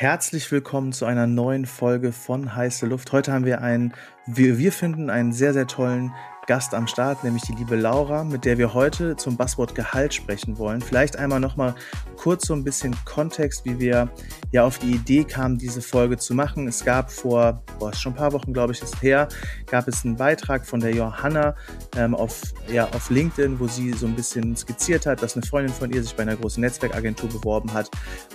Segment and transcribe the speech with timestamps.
[0.00, 3.10] Herzlich willkommen zu einer neuen Folge von Heiße Luft.
[3.10, 3.94] Heute haben wir einen,
[4.26, 6.14] wir, wir finden einen sehr, sehr tollen
[6.48, 10.56] Gast am Start, nämlich die liebe Laura, mit der wir heute zum Buzzword Gehalt sprechen
[10.56, 10.80] wollen.
[10.80, 11.74] Vielleicht einmal nochmal
[12.16, 14.10] kurz so ein bisschen Kontext, wie wir
[14.50, 16.66] ja auf die Idee kamen, diese Folge zu machen.
[16.66, 19.28] Es gab vor, boah, schon ein paar Wochen, glaube ich, ist her,
[19.66, 21.54] gab es einen Beitrag von der Johanna
[21.96, 25.74] ähm, auf, ja, auf LinkedIn, wo sie so ein bisschen skizziert hat, dass eine Freundin
[25.74, 27.90] von ihr sich bei einer großen Netzwerkagentur beworben hat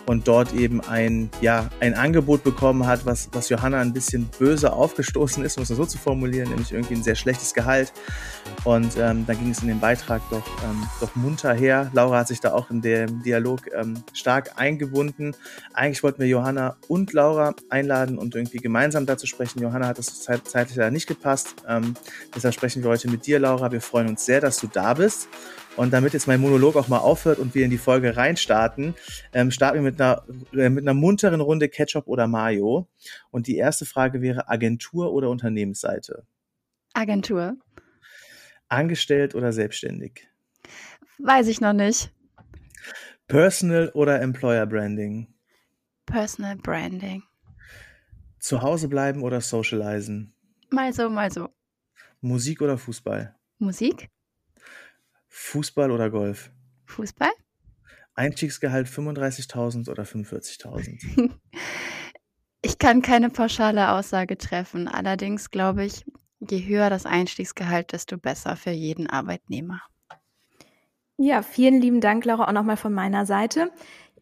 [0.06, 4.72] und dort eben ein, ja, ein Angebot bekommen hat, was, was Johanna ein bisschen böse
[4.72, 7.92] aufgestoßen ist, um es so zu formulieren, nämlich irgendwie ein sehr schlechtes Gehalt.
[8.64, 11.92] Und ähm, dann ging es in dem Beitrag doch, ähm, doch munter her.
[11.94, 15.36] Laura hat sich da auch in dem Dialog ähm, stark eingebunden.
[15.74, 19.62] Eigentlich wollten wir Johanna und Laura einladen und irgendwie gemeinsam dazu sprechen.
[19.62, 21.56] Johanna hat das zeit zeitlich leider nicht gepasst.
[21.68, 21.96] Ähm,
[22.34, 23.72] deshalb sprechen wir heute mit dir, Laura.
[23.72, 25.28] Wir freuen uns sehr, dass du da bist.
[25.76, 28.94] Und damit jetzt mein Monolog auch mal aufhört und wir in die Folge reinstarten,
[29.34, 30.24] ähm, starten wir mit einer,
[30.54, 32.88] äh, mit einer munteren Runde Ketchup oder Mayo.
[33.32, 36.26] Und die erste Frage wäre Agentur oder Unternehmensseite?
[36.94, 37.58] Agentur.
[38.74, 40.28] Angestellt oder selbstständig?
[41.20, 42.12] Weiß ich noch nicht.
[43.28, 45.28] Personal oder Employer Branding?
[46.06, 47.24] Personal Branding.
[48.40, 50.34] Zu Hause bleiben oder socializen?
[50.70, 51.50] Mal so, mal so.
[52.20, 53.36] Musik oder Fußball?
[53.60, 54.10] Musik?
[55.30, 56.52] Fußball oder Golf?
[56.86, 57.32] Fußball?
[58.16, 61.32] Einstiegsgehalt 35.000 oder 45.000?
[62.62, 64.88] ich kann keine pauschale Aussage treffen.
[64.88, 66.06] Allerdings glaube ich,
[66.52, 69.82] je höher das Einstiegsgehalt, desto besser für jeden Arbeitnehmer.
[71.18, 73.72] Ja, vielen lieben Dank, Laura, auch nochmal von meiner Seite.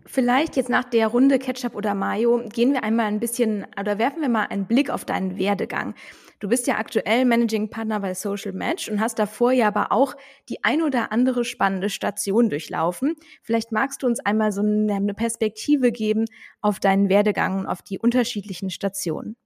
[0.06, 4.22] Vielleicht jetzt nach der Runde Ketchup oder Mayo gehen wir einmal ein bisschen oder werfen
[4.22, 5.94] wir mal einen Blick auf deinen Werdegang.
[6.40, 10.16] Du bist ja aktuell Managing Partner bei Social Match und hast davor ja aber auch
[10.50, 13.16] die ein oder andere spannende Station durchlaufen.
[13.44, 16.26] Vielleicht magst du uns einmal so eine Perspektive geben
[16.60, 19.38] auf deinen Werdegang und auf die unterschiedlichen Stationen.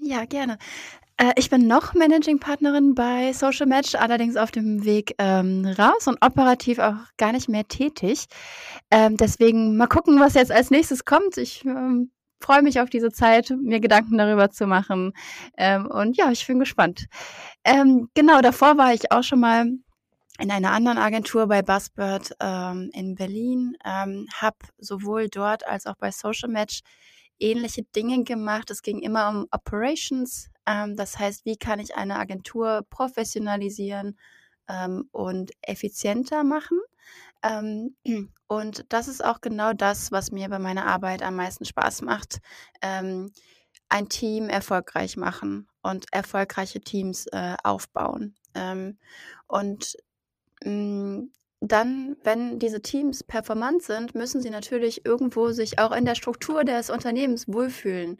[0.00, 0.56] Ja, gerne.
[1.22, 6.08] Äh, ich bin noch Managing Partnerin bei Social Match, allerdings auf dem Weg ähm, raus
[6.08, 8.26] und operativ auch gar nicht mehr tätig.
[8.90, 11.36] Ähm, deswegen mal gucken, was jetzt als nächstes kommt.
[11.36, 12.10] Ich ähm,
[12.40, 15.12] freue mich auf diese Zeit, mir Gedanken darüber zu machen.
[15.56, 17.06] Ähm, und ja, ich bin gespannt.
[17.64, 19.66] Ähm, genau, davor war ich auch schon mal
[20.40, 25.94] in einer anderen Agentur bei Buzzbird ähm, in Berlin, ähm, habe sowohl dort als auch
[25.96, 26.80] bei Social Match
[27.42, 28.70] ähnliche Dinge gemacht.
[28.70, 34.18] Es ging immer um Operations, ähm, das heißt, wie kann ich eine Agentur professionalisieren
[34.68, 36.80] ähm, und effizienter machen?
[37.42, 37.96] Ähm,
[38.48, 42.38] und das ist auch genau das, was mir bei meiner Arbeit am meisten Spaß macht.
[42.80, 43.32] Ähm,
[43.88, 48.34] ein Team erfolgreich machen und erfolgreiche Teams äh, aufbauen.
[48.54, 48.98] Ähm,
[49.48, 49.96] und
[50.64, 51.24] mm,
[51.62, 56.64] dann, wenn diese Teams performant sind, müssen sie natürlich irgendwo sich auch in der Struktur
[56.64, 58.18] des Unternehmens wohlfühlen.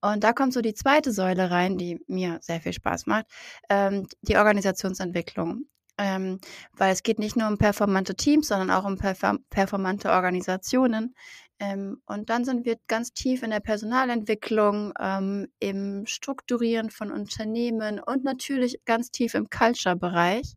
[0.00, 3.26] Und da kommt so die zweite Säule rein, die mir sehr viel Spaß macht,
[3.68, 5.64] ähm, die Organisationsentwicklung.
[5.96, 6.40] Ähm,
[6.72, 11.14] weil es geht nicht nur um performante Teams, sondern auch um perform performante Organisationen.
[11.60, 18.00] Ähm, und dann sind wir ganz tief in der Personalentwicklung, ähm, im Strukturieren von Unternehmen
[18.00, 20.54] und natürlich ganz tief im Culture-Bereich.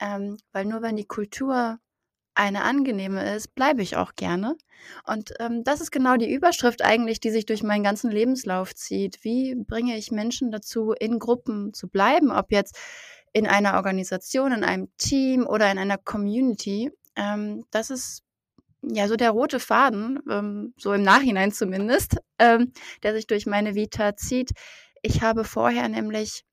[0.00, 1.78] Ähm, weil nur wenn die Kultur
[2.34, 4.56] eine angenehme ist, bleibe ich auch gerne.
[5.06, 9.22] Und ähm, das ist genau die Überschrift eigentlich, die sich durch meinen ganzen Lebenslauf zieht.
[9.24, 12.78] Wie bringe ich Menschen dazu, in Gruppen zu bleiben, ob jetzt
[13.32, 16.90] in einer Organisation, in einem Team oder in einer Community.
[17.16, 18.22] Ähm, das ist
[18.82, 22.72] ja so der rote Faden, ähm, so im Nachhinein zumindest, ähm,
[23.02, 24.52] der sich durch meine Vita zieht.
[25.02, 26.44] Ich habe vorher nämlich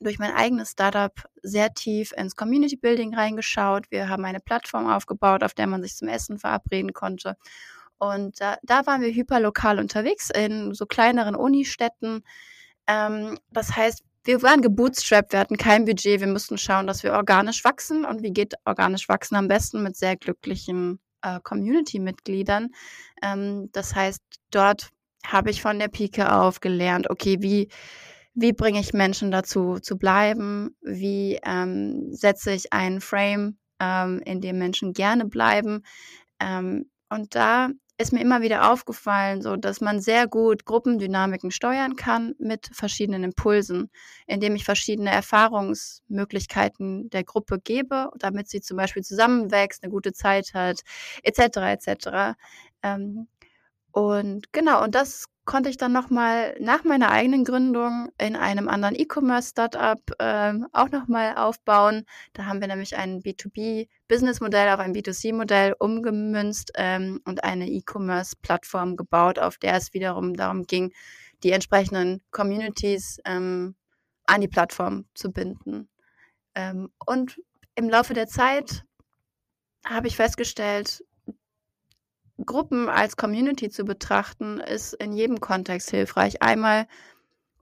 [0.00, 3.90] durch mein eigenes Startup sehr tief ins Community Building reingeschaut.
[3.90, 7.36] Wir haben eine Plattform aufgebaut, auf der man sich zum Essen verabreden konnte.
[7.98, 12.22] Und da, da waren wir hyperlokal unterwegs in so kleineren Unistädten.
[12.86, 17.12] Ähm, das heißt, wir waren gebootstrapped, wir hatten kein Budget, wir mussten schauen, dass wir
[17.12, 18.04] organisch wachsen.
[18.04, 22.68] Und wie geht organisch wachsen am besten mit sehr glücklichen äh, Community-Mitgliedern?
[23.22, 24.90] Ähm, das heißt, dort
[25.26, 27.68] habe ich von der Pike auf gelernt, okay, wie
[28.40, 34.40] wie bringe ich Menschen dazu zu bleiben, wie ähm, setze ich einen Frame, ähm, in
[34.40, 35.82] dem Menschen gerne bleiben.
[36.38, 37.70] Ähm, und da
[38.00, 43.24] ist mir immer wieder aufgefallen, so dass man sehr gut Gruppendynamiken steuern kann mit verschiedenen
[43.24, 43.90] Impulsen,
[44.28, 50.54] indem ich verschiedene Erfahrungsmöglichkeiten der Gruppe gebe, damit sie zum Beispiel zusammenwächst, eine gute Zeit
[50.54, 50.82] hat,
[51.24, 51.56] etc.
[51.56, 52.36] etc.
[52.84, 53.26] Ähm,
[53.90, 58.94] und genau, und das konnte ich dann nochmal nach meiner eigenen Gründung in einem anderen
[58.94, 62.04] E-Commerce-Startup äh, auch nochmal aufbauen.
[62.34, 69.38] Da haben wir nämlich ein B2B-Business-Modell auf ein B2C-Modell umgemünzt ähm, und eine E-Commerce-Plattform gebaut,
[69.38, 70.92] auf der es wiederum darum ging,
[71.42, 73.74] die entsprechenden Communities ähm,
[74.26, 75.88] an die Plattform zu binden.
[76.54, 77.40] Ähm, und
[77.74, 78.84] im Laufe der Zeit
[79.82, 81.02] habe ich festgestellt,
[82.44, 86.42] Gruppen als Community zu betrachten, ist in jedem Kontext hilfreich.
[86.42, 86.86] Einmal,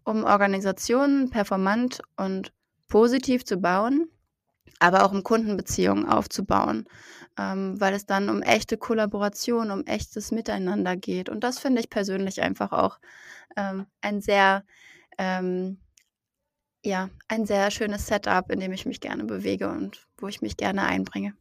[0.04, 2.52] um Organisationen performant und
[2.88, 4.08] positiv zu bauen,
[4.78, 6.86] aber auch um Kundenbeziehungen aufzubauen,
[7.38, 11.28] ähm, weil es dann um echte Kollaboration, um echtes Miteinander geht.
[11.28, 12.98] Und das finde ich persönlich einfach auch
[13.56, 14.64] ähm, ein sehr,
[15.18, 15.78] ähm,
[16.84, 20.56] ja, ein sehr schönes Setup, in dem ich mich gerne bewege und wo ich mich
[20.56, 21.34] gerne einbringe.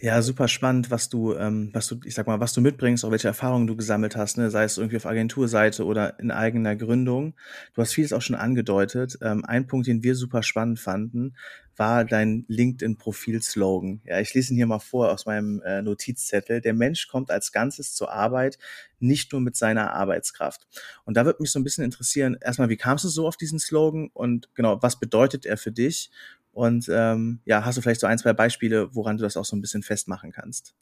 [0.00, 3.10] Ja, super spannend, was du, ähm, was du, ich sag mal, was du mitbringst, auch
[3.10, 4.48] welche Erfahrungen du gesammelt hast, ne?
[4.48, 7.34] sei es irgendwie auf Agenturseite oder in eigener Gründung.
[7.74, 9.18] Du hast vieles auch schon angedeutet.
[9.22, 11.34] Ähm, ein Punkt, den wir super spannend fanden,
[11.76, 14.00] war dein LinkedIn-Profil-Slogan.
[14.04, 16.60] Ja, ich lese ihn hier mal vor aus meinem äh, Notizzettel.
[16.60, 18.58] Der Mensch kommt als Ganzes zur Arbeit,
[19.00, 20.66] nicht nur mit seiner Arbeitskraft.
[21.06, 23.58] Und da würde mich so ein bisschen interessieren, erstmal, wie kamst du so auf diesen
[23.58, 26.10] Slogan und genau, was bedeutet er für dich?
[26.58, 29.54] Und ähm, ja, hast du vielleicht so ein, zwei Beispiele, woran du das auch so
[29.54, 30.74] ein bisschen festmachen kannst?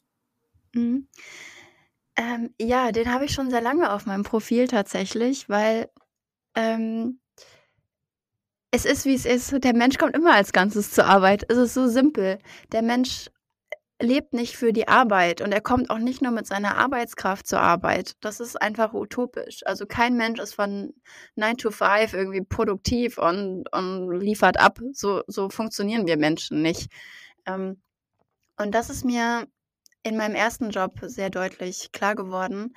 [0.73, 1.07] Mhm.
[2.15, 5.91] Ähm, ja, den habe ich schon sehr lange auf meinem Profil tatsächlich, weil
[6.55, 7.19] ähm,
[8.71, 9.63] es ist, wie es ist.
[9.63, 11.45] Der Mensch kommt immer als Ganzes zur Arbeit.
[11.47, 12.39] Es ist so simpel.
[12.71, 13.29] Der Mensch
[13.99, 17.61] lebt nicht für die Arbeit und er kommt auch nicht nur mit seiner Arbeitskraft zur
[17.61, 18.13] Arbeit.
[18.21, 19.65] Das ist einfach utopisch.
[19.65, 20.93] Also kein Mensch ist von
[21.35, 24.79] 9 to 5 irgendwie produktiv und, und liefert ab.
[24.93, 26.91] So, so funktionieren wir Menschen nicht.
[27.45, 27.81] Ähm,
[28.57, 29.47] und das ist mir
[30.03, 32.73] in meinem ersten Job sehr deutlich klar geworden,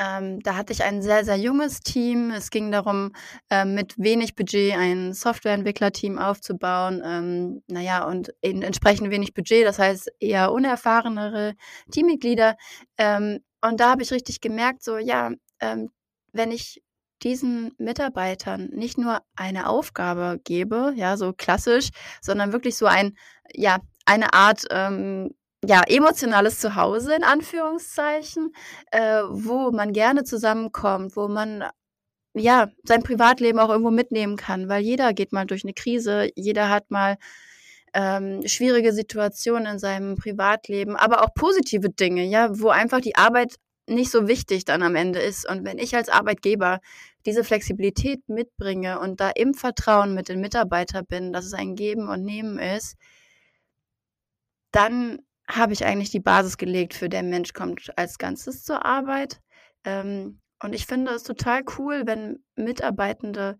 [0.00, 2.30] ähm, da hatte ich ein sehr, sehr junges Team.
[2.30, 3.12] Es ging darum,
[3.50, 7.02] äh, mit wenig Budget ein Softwareentwicklerteam aufzubauen.
[7.04, 11.54] Ähm, naja, und entsprechend wenig Budget, das heißt eher unerfahrenere
[11.92, 12.56] Teammitglieder.
[12.96, 15.90] Ähm, und da habe ich richtig gemerkt, so, ja, ähm,
[16.32, 16.82] wenn ich
[17.22, 21.90] diesen Mitarbeitern nicht nur eine Aufgabe gebe, ja, so klassisch,
[22.22, 23.18] sondern wirklich so ein,
[23.52, 25.34] ja, eine Art ähm,
[25.64, 28.52] ja, emotionales Zuhause in Anführungszeichen,
[28.92, 31.64] äh, wo man gerne zusammenkommt, wo man
[32.34, 36.70] ja sein Privatleben auch irgendwo mitnehmen kann, weil jeder geht mal durch eine Krise, jeder
[36.70, 37.16] hat mal
[37.94, 43.56] ähm, schwierige Situationen in seinem Privatleben, aber auch positive Dinge, ja, wo einfach die Arbeit
[43.88, 45.48] nicht so wichtig dann am Ende ist.
[45.48, 46.80] Und wenn ich als Arbeitgeber
[47.26, 52.08] diese Flexibilität mitbringe und da im Vertrauen mit den Mitarbeitern bin, dass es ein Geben
[52.08, 52.96] und Nehmen ist,
[54.72, 55.18] dann
[55.56, 59.40] habe ich eigentlich die Basis gelegt für der Mensch kommt als Ganzes zur Arbeit.
[59.84, 63.58] Ähm, und ich finde es total cool, wenn Mitarbeitende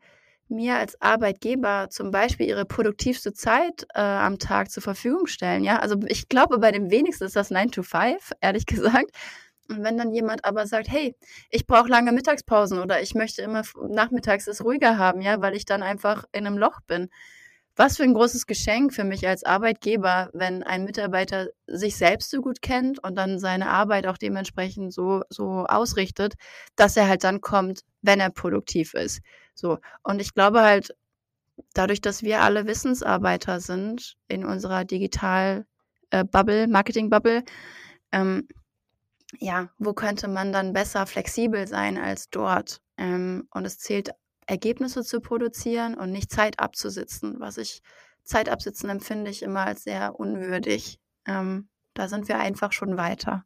[0.49, 5.65] mir als Arbeitgeber zum Beispiel ihre produktivste Zeit äh, am Tag zur Verfügung stellen.
[5.65, 9.11] Ja, also ich glaube, bei dem wenigsten ist das 9 to 5, ehrlich gesagt.
[9.69, 11.15] Und wenn dann jemand aber sagt, hey,
[11.51, 15.65] ich brauche lange Mittagspausen oder ich möchte immer nachmittags es ruhiger haben, ja, weil ich
[15.65, 17.09] dann einfach in einem Loch bin,
[17.81, 22.43] was für ein großes Geschenk für mich als Arbeitgeber, wenn ein Mitarbeiter sich selbst so
[22.43, 26.35] gut kennt und dann seine Arbeit auch dementsprechend so, so ausrichtet,
[26.77, 29.23] dass er halt dann kommt, wenn er produktiv ist.
[29.55, 29.79] So.
[30.03, 30.95] Und ich glaube halt,
[31.73, 37.45] dadurch, dass wir alle Wissensarbeiter sind in unserer Digital-Bubble, äh, Marketing-Bubble,
[38.13, 38.47] ähm,
[39.39, 42.83] ja, wo könnte man dann besser flexibel sein als dort?
[42.99, 44.11] Ähm, und es zählt
[44.51, 47.83] Ergebnisse zu produzieren und nicht Zeit abzusitzen, was ich
[48.25, 50.99] Zeit absitzen empfinde ich immer als sehr unwürdig.
[51.27, 53.45] Ähm, da sind wir einfach schon weiter.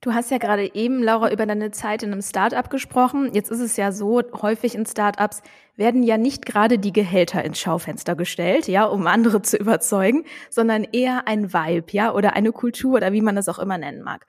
[0.00, 3.30] Du hast ja gerade eben, Laura, über deine Zeit in einem Startup gesprochen.
[3.32, 5.42] Jetzt ist es ja so, häufig in Startups
[5.74, 10.84] werden ja nicht gerade die Gehälter ins Schaufenster gestellt, ja, um andere zu überzeugen, sondern
[10.84, 14.26] eher ein Vibe, ja, oder eine Kultur oder wie man das auch immer nennen mag.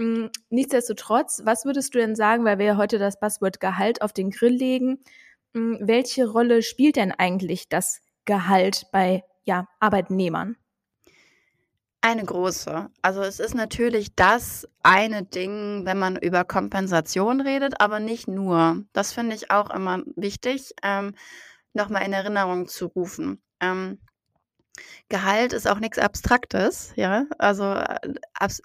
[0.00, 4.14] Hm, nichtsdestotrotz, was würdest du denn sagen, weil wir ja heute das Buzzword Gehalt auf
[4.14, 5.04] den Grill legen,
[5.52, 10.56] hm, welche Rolle spielt denn eigentlich das Gehalt bei ja, Arbeitnehmern?
[12.00, 12.88] Eine große.
[13.02, 18.82] Also es ist natürlich das eine Ding, wenn man über Kompensation redet, aber nicht nur.
[18.94, 21.14] Das finde ich auch immer wichtig, ähm,
[21.74, 23.42] nochmal in Erinnerung zu rufen.
[23.60, 23.98] Ähm,
[25.08, 27.24] Gehalt ist auch nichts Abstraktes, ja.
[27.38, 27.98] Also, äh,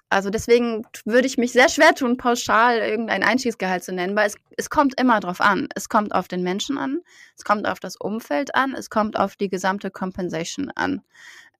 [0.08, 4.36] also deswegen würde ich mich sehr schwer tun, pauschal irgendein Einstiegsgehalt zu nennen, weil es,
[4.56, 5.68] es kommt immer drauf an.
[5.74, 7.00] Es kommt auf den Menschen an,
[7.36, 11.02] es kommt auf das Umfeld an, es kommt auf die gesamte Compensation an.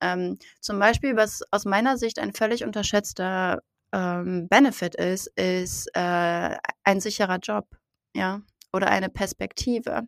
[0.00, 6.56] Ähm, zum Beispiel, was aus meiner Sicht ein völlig unterschätzter ähm, Benefit ist, ist äh,
[6.84, 7.66] ein sicherer Job,
[8.14, 10.06] ja, oder eine Perspektive.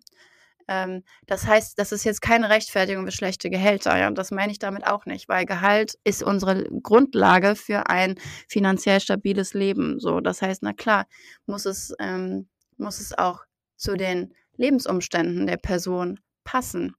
[0.68, 4.58] Ähm, das heißt, das ist jetzt keine Rechtfertigung für schlechte Gehälter, ja, das meine ich
[4.58, 8.16] damit auch nicht, weil Gehalt ist unsere Grundlage für ein
[8.48, 9.98] finanziell stabiles Leben.
[9.98, 11.06] So, das heißt, na klar,
[11.46, 13.44] muss es, ähm, muss es auch
[13.76, 16.94] zu den Lebensumständen der Person passen.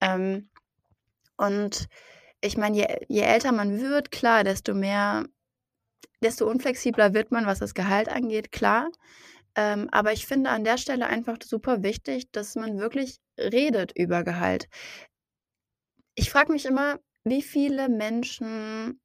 [0.00, 0.48] Ähm,
[1.36, 1.88] und
[2.40, 5.24] ich meine, je, je älter man wird, klar, desto mehr,
[6.22, 8.88] desto unflexibler wird man, was das Gehalt angeht, klar.
[9.58, 14.22] Ähm, aber ich finde an der Stelle einfach super wichtig, dass man wirklich redet über
[14.22, 14.68] Gehalt.
[16.14, 19.00] Ich frage mich immer, wie viele Menschen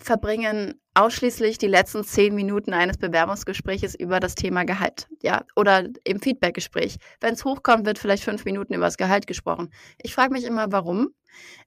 [0.00, 6.20] verbringen ausschließlich die letzten zehn Minuten eines Bewerbungsgespräches über das Thema Gehalt, ja, oder im
[6.20, 6.96] Feedbackgespräch.
[7.20, 9.72] Wenn es hochkommt, wird vielleicht fünf Minuten über das Gehalt gesprochen.
[10.02, 11.14] Ich frage mich immer, warum.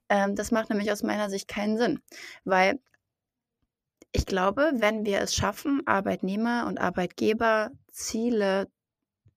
[0.10, 2.02] Ähm, das macht nämlich aus meiner Sicht keinen Sinn,
[2.44, 2.78] weil
[4.16, 8.68] ich glaube, wenn wir es schaffen, Arbeitnehmer und Arbeitgeber Ziele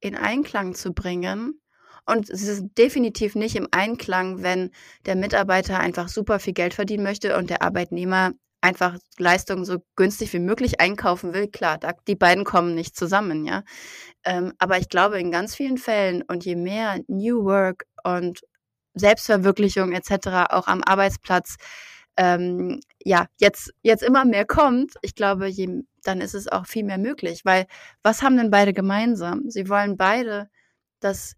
[0.00, 1.60] in Einklang zu bringen,
[2.06, 4.70] und es ist definitiv nicht im Einklang, wenn
[5.04, 8.32] der Mitarbeiter einfach super viel Geld verdienen möchte und der Arbeitnehmer
[8.62, 13.44] einfach Leistungen so günstig wie möglich einkaufen will, klar, da, die beiden kommen nicht zusammen,
[13.44, 13.62] ja.
[14.24, 18.40] Ähm, aber ich glaube, in ganz vielen Fällen und je mehr New Work und
[18.94, 20.50] Selbstverwirklichung etc.
[20.50, 21.56] auch am Arbeitsplatz
[22.18, 26.84] ähm, ja jetzt jetzt immer mehr kommt, ich glaube, je, dann ist es auch viel
[26.84, 27.66] mehr möglich, weil
[28.02, 29.48] was haben denn beide gemeinsam?
[29.50, 30.50] Sie wollen beide,
[31.00, 31.34] dass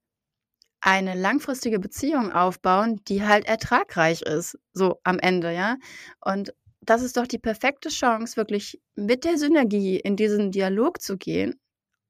[0.81, 5.77] eine langfristige Beziehung aufbauen, die halt ertragreich ist, so am Ende, ja.
[6.21, 11.19] Und das ist doch die perfekte Chance, wirklich mit der Synergie in diesen Dialog zu
[11.19, 11.61] gehen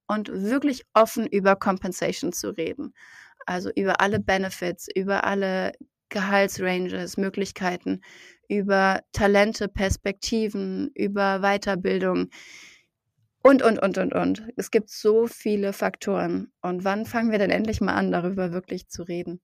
[0.07, 2.95] und wirklich offen über Compensation zu reden.
[3.47, 5.73] Also über alle Benefits, über alle
[6.11, 8.03] Gehaltsranges, Möglichkeiten,
[8.49, 12.29] über Talente, Perspektiven, über Weiterbildung
[13.43, 14.47] und, und, und, und, und.
[14.57, 16.53] Es gibt so viele Faktoren.
[16.61, 19.41] Und wann fangen wir denn endlich mal an, darüber wirklich zu reden?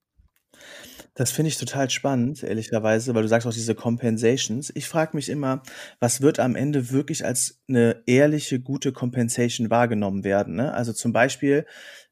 [1.14, 4.70] Das finde ich total spannend, ehrlicherweise, weil du sagst auch diese Compensations.
[4.74, 5.62] Ich frage mich immer,
[5.98, 10.56] was wird am Ende wirklich als eine ehrliche, gute Compensation wahrgenommen werden?
[10.56, 10.74] Ne?
[10.74, 11.66] Also zum Beispiel,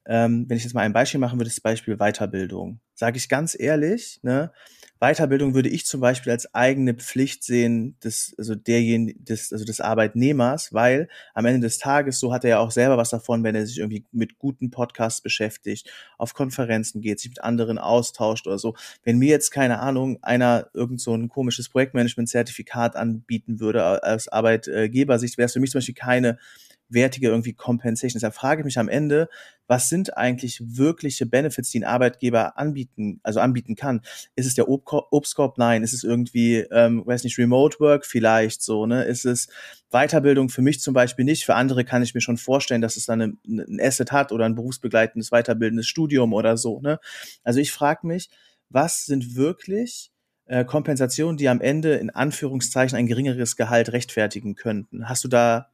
[0.07, 2.81] ähm, wenn ich jetzt mal ein Beispiel machen würde, das Beispiel Weiterbildung.
[2.95, 4.53] Sage ich ganz ehrlich, ne?
[5.01, 9.81] Weiterbildung würde ich zum Beispiel als eigene Pflicht sehen des, also derjenigen, des, also des
[9.81, 13.55] Arbeitnehmers, weil am Ende des Tages, so hat er ja auch selber was davon, wenn
[13.55, 18.59] er sich irgendwie mit guten Podcasts beschäftigt, auf Konferenzen geht, sich mit anderen austauscht oder
[18.59, 18.75] so.
[19.03, 25.37] Wenn mir jetzt, keine Ahnung, einer irgend so ein komisches Projektmanagement-Zertifikat anbieten würde als Arbeitgebersicht,
[25.37, 26.39] wäre es für mich zum Beispiel keine
[26.89, 28.19] wertige irgendwie Compensation.
[28.19, 29.29] Deshalb frage ich mich am Ende,
[29.67, 34.03] was sind eigentlich wirkliche Benefits, die ein Arbeitgeber anbieten, also anbieten kann?
[34.37, 35.59] Ist es der Ob Obstkorb?
[35.59, 35.83] Nein.
[35.83, 39.05] Ist es irgendwie, ähm, weiß nicht, Remote Work vielleicht so, ne?
[39.05, 39.49] Ist es
[39.91, 41.45] Weiterbildung für mich zum Beispiel nicht?
[41.45, 44.45] Für andere kann ich mir schon vorstellen, dass es dann eine, ein Asset hat oder
[44.45, 46.99] ein berufsbegleitendes weiterbildendes Studium oder so, ne?
[47.43, 48.29] Also ich frage mich,
[48.69, 50.11] was sind wirklich
[50.47, 55.09] äh, Kompensationen, die am Ende in Anführungszeichen ein geringeres Gehalt rechtfertigen könnten?
[55.09, 55.71] Hast du da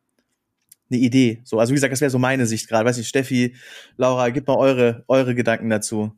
[0.90, 1.40] eine Idee.
[1.44, 2.88] So, also wie gesagt, das wäre so meine Sicht gerade.
[2.88, 3.56] Weiß nicht, Steffi,
[3.96, 6.12] Laura, gib mal eure, eure Gedanken dazu.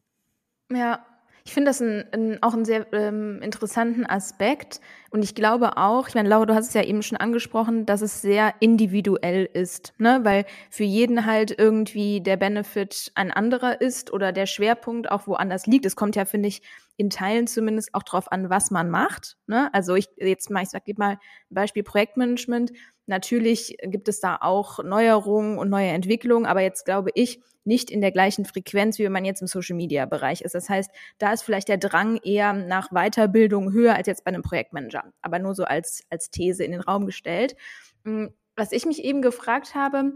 [0.72, 1.04] Ja,
[1.44, 4.80] ich finde das ein, ein, auch einen sehr ähm, interessanten Aspekt.
[5.10, 8.00] Und ich glaube auch, ich meine, Laura, du hast es ja eben schon angesprochen, dass
[8.00, 10.20] es sehr individuell ist, ne?
[10.22, 15.66] Weil für jeden halt irgendwie der Benefit ein anderer ist oder der Schwerpunkt auch woanders
[15.66, 15.84] liegt.
[15.84, 16.62] Es kommt ja, finde ich,
[16.96, 19.36] in Teilen zumindest auch drauf an, was man macht.
[19.46, 19.72] Ne?
[19.72, 21.18] Also ich jetzt mal, ich sag gib mal ein
[21.50, 22.72] Beispiel Projektmanagement.
[23.06, 28.00] Natürlich gibt es da auch Neuerungen und neue Entwicklungen, aber jetzt glaube ich nicht in
[28.00, 30.54] der gleichen Frequenz, wie man jetzt im Social Media Bereich ist.
[30.54, 34.42] Das heißt, da ist vielleicht der Drang eher nach Weiterbildung höher als jetzt bei einem
[34.42, 35.12] Projektmanager.
[35.22, 37.56] Aber nur so als, als These in den Raum gestellt.
[38.04, 40.12] Hm, was ich mich eben gefragt habe,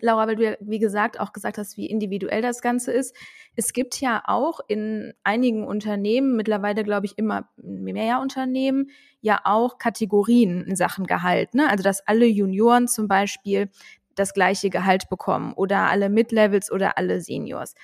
[0.00, 3.14] Laura, weil du ja, wie gesagt, auch gesagt hast, wie individuell das Ganze ist.
[3.56, 8.90] Es gibt ja auch in einigen Unternehmen, mittlerweile glaube ich immer mehr Unternehmen,
[9.20, 11.54] ja auch Kategorien in Sachen Gehalt.
[11.54, 11.68] Ne?
[11.68, 13.70] Also dass alle Junioren zum Beispiel
[14.14, 17.74] das gleiche Gehalt bekommen oder alle Mid-Levels oder alle Seniors.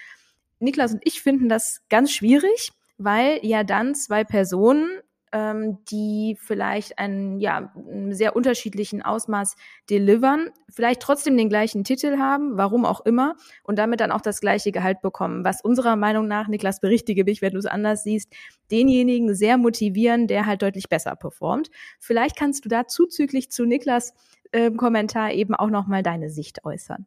[0.60, 5.00] Niklas und ich finden das ganz schwierig, weil ja dann zwei Personen
[5.32, 9.56] ähm, die vielleicht einen ja, einen sehr unterschiedlichen Ausmaß
[9.88, 14.40] delivern, vielleicht trotzdem den gleichen Titel haben, warum auch immer, und damit dann auch das
[14.40, 15.44] gleiche Gehalt bekommen.
[15.44, 18.32] Was unserer Meinung nach, Niklas, berichtige mich, wenn du es anders siehst,
[18.70, 21.70] denjenigen sehr motivieren, der halt deutlich besser performt.
[21.98, 24.14] Vielleicht kannst du da zuzüglich zu Niklas
[24.52, 27.06] äh, Kommentar eben auch nochmal deine Sicht äußern.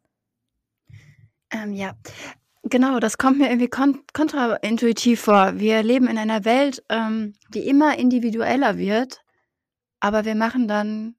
[1.52, 1.94] Ähm, ja,
[2.64, 5.60] Genau, das kommt mir irgendwie kon kontraintuitiv vor.
[5.60, 9.22] Wir leben in einer Welt, ähm, die immer individueller wird,
[10.00, 11.16] aber wir machen dann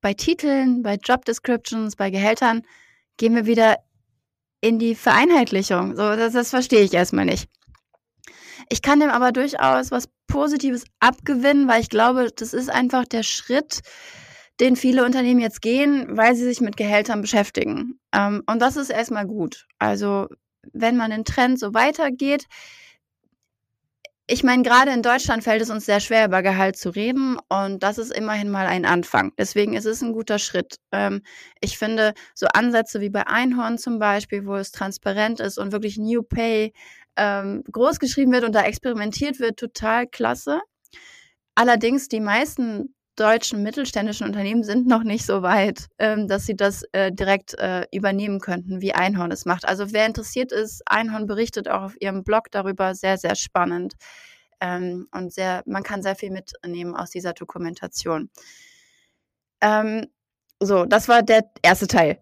[0.00, 2.62] bei bei Titeln, bei Job Descriptions, bei Gehältern
[3.16, 3.76] gehen wir wieder
[4.60, 5.96] in die Vereinheitlichung.
[5.96, 7.48] So, das, das verstehe ich erstmal nicht.
[8.70, 13.22] Ich kann dem aber durchaus was Positives abgewinnen, weil ich glaube, das ist einfach der
[13.22, 13.80] Schritt,
[14.60, 18.00] den viele Unternehmen jetzt gehen, weil sie sich mit Gehältern beschäftigen.
[18.12, 19.66] Ähm, und das ist erstmal gut.
[19.78, 20.28] Also
[20.72, 22.46] wenn man den Trend so weitergeht,
[24.30, 27.82] ich meine, gerade in Deutschland fällt es uns sehr schwer, über Gehalt zu reden und
[27.82, 29.32] das ist immerhin mal ein Anfang.
[29.38, 30.76] Deswegen ist es ein guter Schritt.
[30.92, 31.22] Ähm,
[31.62, 35.96] ich finde so Ansätze wie bei Einhorn zum Beispiel, wo es transparent ist und wirklich
[35.96, 36.74] New Pay
[37.16, 40.60] ähm, groß geschrieben wird und da experimentiert wird, total klasse.
[41.54, 46.84] Allerdings die meisten deutschen mittelständischen Unternehmen sind noch nicht so weit, ähm, dass sie das
[46.92, 49.66] äh, direkt äh, übernehmen könnten, wie Einhorn es macht.
[49.66, 53.94] Also wer interessiert ist, Einhorn berichtet auch auf ihrem Blog darüber, sehr, sehr spannend.
[54.60, 58.30] Ähm, und sehr, man kann sehr viel mitnehmen aus dieser Dokumentation.
[59.60, 60.06] Ähm,
[60.60, 62.18] so, das war der erste Teil.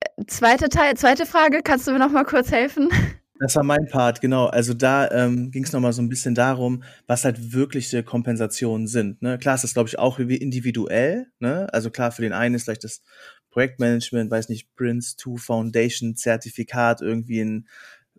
[0.00, 2.90] Äh, zweite Teil, zweite Frage, kannst du mir noch mal kurz helfen?
[3.42, 4.46] Das war mein Part, genau.
[4.48, 9.22] Also da ähm, ging es nochmal so ein bisschen darum, was halt wirkliche Kompensationen sind.
[9.22, 9.38] Ne?
[9.38, 11.26] Klar ist das, glaube ich, auch individuell.
[11.38, 11.66] Ne?
[11.72, 13.02] Also klar, für den einen ist vielleicht das
[13.50, 17.66] Projektmanagement, weiß nicht, Prince 2 Foundation Zertifikat irgendwie ein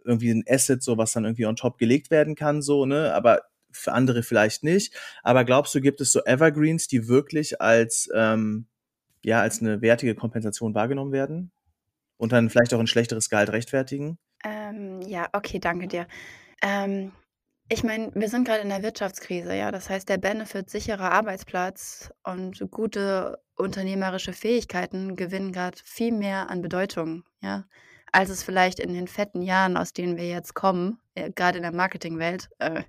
[0.04, 3.14] irgendwie ein Asset, so was dann irgendwie on top gelegt werden kann, so, ne?
[3.14, 4.96] Aber für andere vielleicht nicht.
[5.24, 8.66] Aber glaubst du, gibt es so Evergreens, die wirklich als ähm,
[9.24, 11.52] ja als eine wertige Kompensation wahrgenommen werden
[12.18, 14.18] und dann vielleicht auch ein schlechteres Gehalt rechtfertigen?
[14.44, 16.08] Ähm, ja, okay, danke dir.
[16.62, 17.12] Ähm,
[17.70, 19.72] ich meine, wir sind gerade in der Wirtschaftskrise, ja.
[19.72, 26.62] Das heißt, der Benefit sicherer Arbeitsplatz und gute unternehmerische Fähigkeiten gewinnen gerade viel mehr an
[26.62, 27.66] Bedeutung, ja,
[28.12, 31.64] als es vielleicht in den fetten Jahren, aus denen wir jetzt kommen, äh, gerade in
[31.64, 32.84] der Marketingwelt, äh,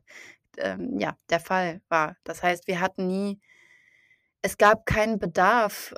[0.58, 2.16] ähm, ja, der Fall war.
[2.24, 3.40] Das heißt, wir hatten nie,
[4.42, 5.94] es gab keinen Bedarf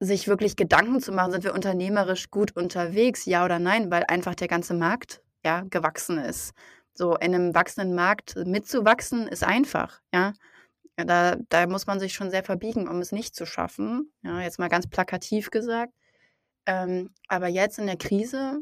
[0.00, 4.34] sich wirklich Gedanken zu machen, sind wir unternehmerisch gut unterwegs, ja oder nein, weil einfach
[4.34, 6.52] der ganze Markt ja gewachsen ist.
[6.92, 10.32] So in einem wachsenden Markt mitzuwachsen ist einfach, ja.
[10.96, 14.12] da, da muss man sich schon sehr verbiegen, um es nicht zu schaffen.
[14.22, 15.92] Ja, jetzt mal ganz plakativ gesagt.
[16.66, 18.60] Ähm, aber jetzt in der Krise,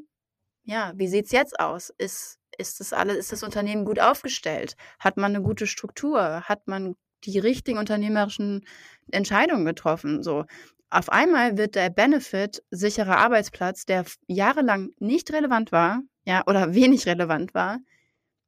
[0.65, 1.93] ja, wie sieht es jetzt aus?
[1.99, 4.77] Ist, ist das alles, ist das Unternehmen gut aufgestellt?
[4.99, 6.43] Hat man eine gute Struktur?
[6.43, 8.67] Hat man die richtigen unternehmerischen
[9.11, 10.23] Entscheidungen getroffen?
[10.23, 10.45] So,
[10.93, 17.07] auf einmal wird der Benefit sicherer Arbeitsplatz, der jahrelang nicht relevant war, ja, oder wenig
[17.07, 17.79] relevant war,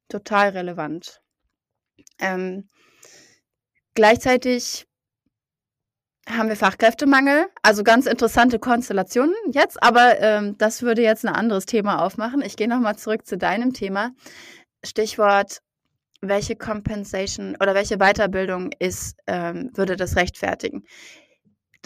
[0.09, 1.23] total relevant.
[2.19, 2.69] Ähm,
[3.95, 4.87] gleichzeitig
[6.29, 11.67] haben wir Fachkräftemangel, also ganz interessante Konstellationen jetzt, aber ähm, das würde jetzt ein anderes
[11.67, 12.41] Thema aufmachen.
[12.43, 14.13] Ich gehe nochmal zurück zu deinem Thema.
[14.83, 15.61] Stichwort,
[16.21, 20.85] welche Compensation oder welche Weiterbildung ist, ähm, würde das rechtfertigen?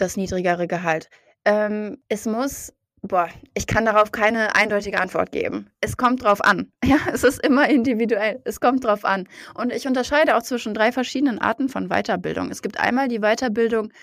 [0.01, 1.09] Das niedrigere Gehalt.
[1.45, 5.69] Ähm, es muss, boah, ich kann darauf keine eindeutige Antwort geben.
[5.81, 6.71] Es kommt drauf an.
[6.83, 8.41] Ja, es ist immer individuell.
[8.45, 9.27] Es kommt drauf an.
[9.53, 12.49] Und ich unterscheide auch zwischen drei verschiedenen Arten von Weiterbildung.
[12.49, 13.93] Es gibt einmal die Weiterbildung,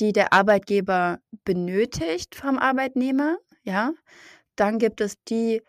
[0.00, 3.36] die der Arbeitgeber benötigt vom Arbeitnehmer.
[3.64, 3.92] Ja,
[4.56, 5.62] dann gibt es die,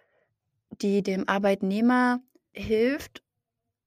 [0.81, 2.21] die dem Arbeitnehmer
[2.53, 3.23] hilft,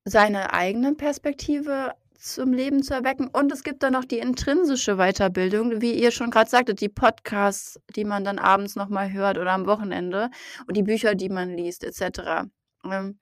[0.04, 3.28] seine eigene Perspektive zum Leben zu erwecken.
[3.28, 7.80] Und es gibt dann noch die intrinsische Weiterbildung, wie ihr schon gerade sagtet, die Podcasts,
[7.96, 10.30] die man dann abends nochmal hört oder am Wochenende
[10.66, 12.48] und die Bücher, die man liest, etc.
[12.84, 13.18] Ähm,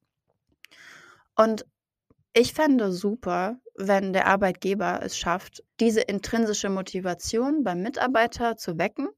[1.37, 1.65] und
[2.35, 9.09] ich fände super, wenn der Arbeitgeber es schafft, diese intrinsische Motivation beim Mitarbeiter zu wecken.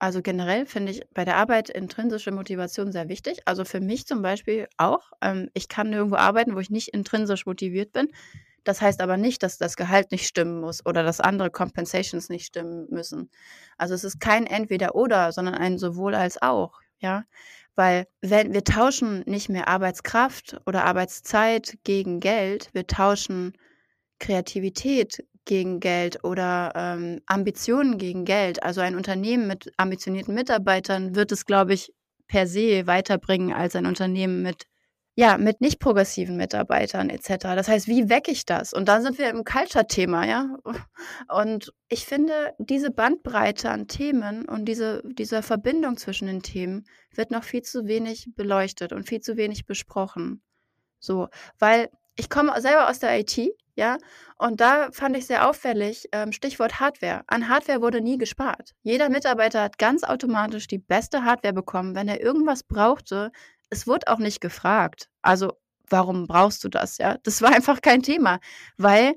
[0.00, 3.38] Also generell finde ich bei der Arbeit intrinsische Motivation sehr wichtig.
[3.46, 5.12] Also für mich zum Beispiel auch.
[5.20, 8.08] Ähm, ich kann nirgendwo arbeiten, wo ich nicht intrinsisch motiviert bin.
[8.68, 12.44] Das heißt aber nicht, dass das Gehalt nicht stimmen muss oder dass andere Compensations nicht
[12.44, 13.30] stimmen müssen.
[13.78, 17.24] Also es ist kein Entweder-Oder, sondern ein sowohl als auch, ja.
[17.76, 23.54] Weil wenn wir tauschen nicht mehr Arbeitskraft oder Arbeitszeit gegen Geld, wir tauschen
[24.18, 28.62] Kreativität gegen Geld oder ähm, Ambitionen gegen Geld.
[28.62, 31.94] Also ein Unternehmen mit ambitionierten Mitarbeitern wird es, glaube ich,
[32.26, 34.66] per se weiterbringen als ein Unternehmen mit
[35.18, 37.38] ja, mit nicht progressiven Mitarbeitern etc.
[37.40, 38.72] Das heißt, wie wecke ich das?
[38.72, 40.56] Und da sind wir im Culture-Thema, ja.
[41.28, 47.32] Und ich finde, diese Bandbreite an Themen und diese, diese Verbindung zwischen den Themen wird
[47.32, 50.40] noch viel zu wenig beleuchtet und viel zu wenig besprochen.
[51.00, 51.26] So,
[51.58, 53.40] weil ich komme selber aus der IT,
[53.74, 53.98] ja,
[54.38, 57.22] und da fand ich sehr auffällig, ähm, Stichwort Hardware.
[57.26, 58.74] An Hardware wurde nie gespart.
[58.82, 61.96] Jeder Mitarbeiter hat ganz automatisch die beste Hardware bekommen.
[61.96, 63.32] Wenn er irgendwas brauchte,
[63.70, 65.08] es wurde auch nicht gefragt.
[65.22, 65.52] Also,
[65.88, 66.98] warum brauchst du das?
[66.98, 68.40] Ja, das war einfach kein Thema,
[68.76, 69.14] weil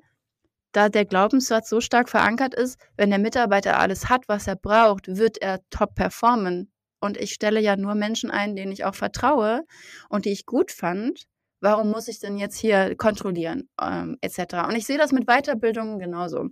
[0.72, 5.08] da der Glaubenssatz so stark verankert ist, wenn der Mitarbeiter alles hat, was er braucht,
[5.08, 6.72] wird er top performen.
[7.00, 9.64] Und ich stelle ja nur Menschen ein, denen ich auch vertraue
[10.10, 11.26] und die ich gut fand.
[11.60, 14.68] Warum muss ich denn jetzt hier kontrollieren, ähm, etc.
[14.68, 16.50] Und ich sehe das mit Weiterbildungen genauso.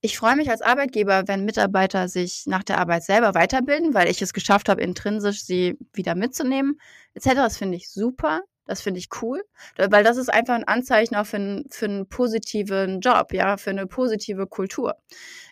[0.00, 4.20] Ich freue mich als Arbeitgeber, wenn Mitarbeiter sich nach der Arbeit selber weiterbilden, weil ich
[4.22, 6.80] es geschafft habe, intrinsisch sie wieder mitzunehmen,
[7.14, 7.34] etc.
[7.36, 8.42] Das finde ich super.
[8.66, 9.42] Das finde ich cool,
[9.76, 13.70] weil das ist einfach ein Anzeichen auch für, einen, für einen positiven Job, ja, für
[13.70, 14.94] eine positive Kultur.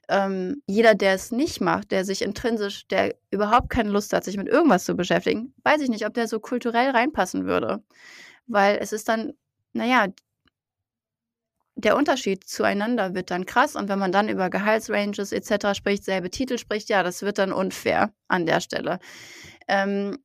[0.08, 4.36] Ähm, jeder, der es nicht macht, der sich intrinsisch, der überhaupt keine Lust hat, sich
[4.36, 7.82] mit irgendwas zu beschäftigen, weiß ich nicht, ob der so kulturell reinpassen würde.
[8.46, 9.32] Weil es ist dann,
[9.72, 10.06] naja,
[11.80, 15.76] der Unterschied zueinander wird dann krass und wenn man dann über Gehaltsranges etc.
[15.76, 18.98] spricht, selbe Titel spricht, ja, das wird dann unfair an der Stelle.
[19.68, 20.18] Ähm,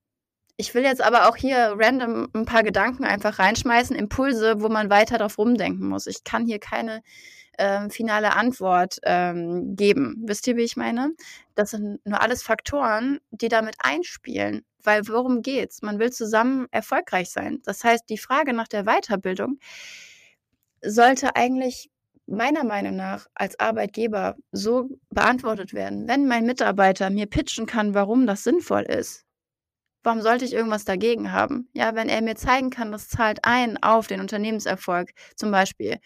[0.58, 4.90] ich will jetzt aber auch hier random ein paar Gedanken einfach reinschmeißen, Impulse, wo man
[4.90, 6.08] weiter drauf rumdenken muss.
[6.08, 7.02] Ich kann hier keine
[7.58, 10.24] ähm, finale Antwort ähm, geben.
[10.26, 11.12] Wisst ihr, wie ich meine?
[11.56, 14.66] Das sind nur alles Faktoren, die damit einspielen.
[14.84, 15.82] Weil worum geht's?
[15.82, 17.62] Man will zusammen erfolgreich sein.
[17.66, 19.60] Das heißt, die Frage nach der Weiterbildung
[20.86, 21.90] sollte eigentlich
[22.28, 26.08] meiner Meinung nach als Arbeitgeber so beantwortet werden.
[26.08, 29.26] Wenn mein Mitarbeiter mir pitchen kann, warum das sinnvoll ist,
[30.04, 31.70] warum sollte ich irgendwas dagegen haben?
[31.74, 36.00] Ja, wenn er mir zeigen kann, das zahlt ein auf den Unternehmenserfolg zum Beispiel.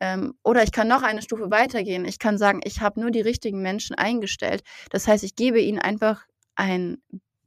[0.00, 2.04] Ähm, oder ich kann noch eine Stufe weitergehen.
[2.04, 4.62] Ich kann sagen, ich habe nur die richtigen Menschen eingestellt.
[4.90, 7.02] Das heißt, ich gebe ihnen einfach ein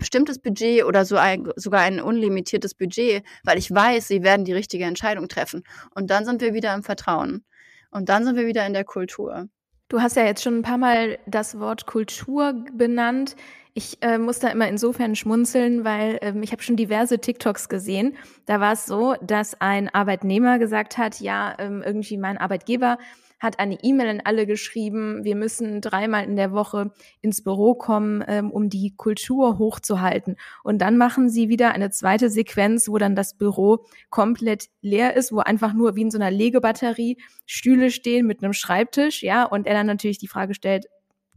[0.06, 4.54] bestimmtes Budget oder so ein, sogar ein unlimitiertes Budget, weil ich weiß, sie werden die
[4.54, 5.64] richtige Entscheidung treffen.
[5.96, 7.44] Und dann sind wir wieder im Vertrauen.
[7.90, 9.48] Und dann sind wir wieder in der Kultur.
[9.88, 13.36] Du hast ja jetzt schon ein paar Mal das Wort Kultur benannt.
[13.74, 18.16] Ich äh, muss da immer insofern schmunzeln, weil ähm, ich habe schon diverse TikToks gesehen.
[18.46, 23.00] Da war es so, dass ein Arbeitnehmer gesagt hat, ja, ähm, irgendwie mein Arbeitgeber
[23.40, 28.24] hat eine E-Mail an alle geschrieben, wir müssen dreimal in der Woche ins Büro kommen,
[28.28, 30.38] ähm, um die Kultur hochzuhalten.
[30.64, 35.32] Und dann machen sie wieder eine zweite Sequenz, wo dann das Büro komplett leer ist,
[35.32, 39.68] wo einfach nur wie in so einer Legebatterie Stühle stehen mit einem Schreibtisch, ja, und
[39.68, 40.88] er dann natürlich die Frage stellt,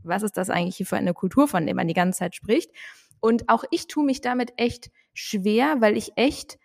[0.03, 2.71] was ist das eigentlich hier für eine Kultur, von der man die ganze Zeit spricht.
[3.21, 6.59] Und auch ich tue mich damit echt schwer, weil ich echt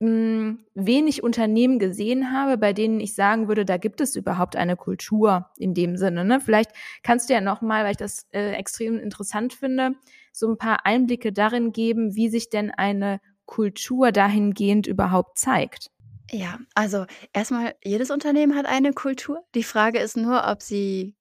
[0.00, 4.56] mh, hm, wenig Unternehmen gesehen habe, bei denen ich sagen würde, da gibt es überhaupt
[4.56, 6.24] eine Kultur in dem Sinne.
[6.24, 6.40] Ne?
[6.40, 6.70] Vielleicht
[7.02, 9.92] kannst du ja nochmal, weil ich das äh, extrem interessant finde,
[10.32, 15.90] so ein paar Einblicke darin geben, wie sich denn eine Kultur dahingehend überhaupt zeigt.
[16.30, 19.44] Ja, also erstmal, jedes Unternehmen hat eine Kultur.
[19.54, 21.14] Die Frage ist nur, ob sie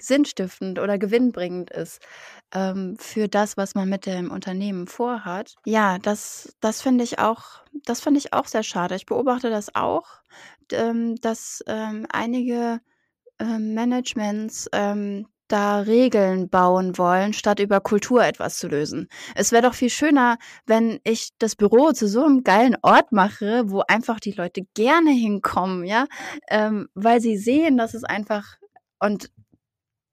[0.00, 2.00] sinnstiftend oder gewinnbringend ist
[2.54, 5.54] ähm, für das, was man mit dem Unternehmen vorhat.
[5.64, 8.94] Ja, das, das finde ich auch, das finde ich auch sehr schade.
[8.94, 10.06] Ich beobachte das auch,
[10.72, 12.80] ähm, dass ähm, einige
[13.38, 19.08] ähm, Managements ähm, da Regeln bauen wollen, statt über Kultur etwas zu lösen.
[19.34, 23.64] Es wäre doch viel schöner, wenn ich das Büro zu so einem geilen Ort mache,
[23.66, 26.06] wo einfach die Leute gerne hinkommen, ja,
[26.48, 28.56] ähm, weil sie sehen, dass es einfach
[28.98, 29.30] und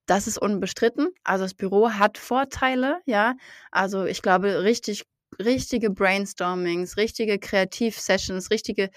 [0.09, 1.09] das ist unbestritten.
[1.23, 3.35] Also das Büro hat Vorteile, ja.
[3.71, 5.03] Also ich glaube, richtig,
[5.37, 8.89] richtige Brainstormings, richtige Kreativ-Sessions, richtige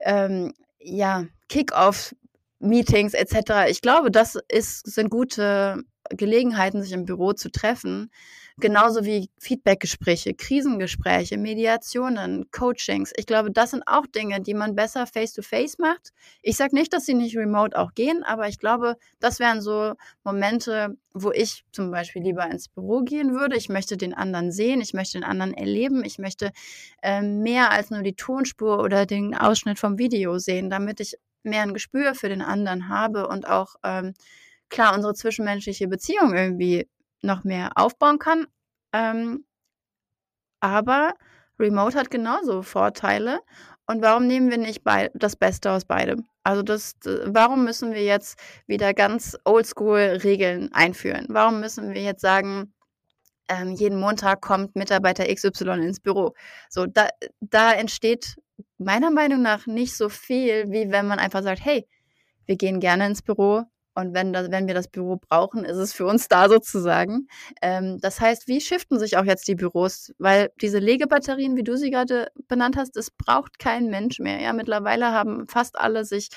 [0.00, 3.70] ähm, ja, Kick-Off-Meetings etc.
[3.70, 8.10] Ich glaube, das ist, sind gute Gelegenheiten, sich im Büro zu treffen.
[8.60, 13.10] Genauso wie Feedbackgespräche, Krisengespräche, Mediationen, Coachings.
[13.16, 16.12] Ich glaube, das sind auch Dinge, die man besser face-to-face -face macht.
[16.42, 19.94] Ich sage nicht, dass sie nicht remote auch gehen, aber ich glaube, das wären so
[20.24, 23.56] Momente, wo ich zum Beispiel lieber ins Büro gehen würde.
[23.56, 26.52] Ich möchte den anderen sehen, ich möchte den anderen erleben, ich möchte
[27.02, 31.62] äh, mehr als nur die Tonspur oder den Ausschnitt vom Video sehen, damit ich mehr
[31.62, 34.12] ein Gespür für den anderen habe und auch ähm,
[34.68, 36.86] klar unsere zwischenmenschliche Beziehung irgendwie
[37.22, 38.46] noch mehr aufbauen kann.
[38.92, 39.44] Ähm,
[40.60, 41.14] aber
[41.58, 43.40] Remote hat genauso Vorteile.
[43.86, 44.82] Und warum nehmen wir nicht
[45.14, 46.26] das Beste aus beidem?
[46.44, 51.26] Also das, warum müssen wir jetzt wieder ganz oldschool Regeln einführen?
[51.28, 52.72] Warum müssen wir jetzt sagen,
[53.48, 56.34] ähm, jeden Montag kommt Mitarbeiter XY ins Büro?
[56.68, 57.08] So, da,
[57.40, 58.36] da entsteht
[58.78, 61.86] meiner Meinung nach nicht so viel, wie wenn man einfach sagt, hey,
[62.46, 63.64] wir gehen gerne ins Büro,
[64.00, 67.28] und wenn, das, wenn wir das Büro brauchen, ist es für uns da sozusagen.
[67.62, 70.12] Ähm, das heißt, wie shiften sich auch jetzt die Büros?
[70.18, 74.40] Weil diese Legebatterien, wie du sie gerade benannt hast, das braucht kein Mensch mehr.
[74.40, 76.28] Ja, mittlerweile haben fast alle sich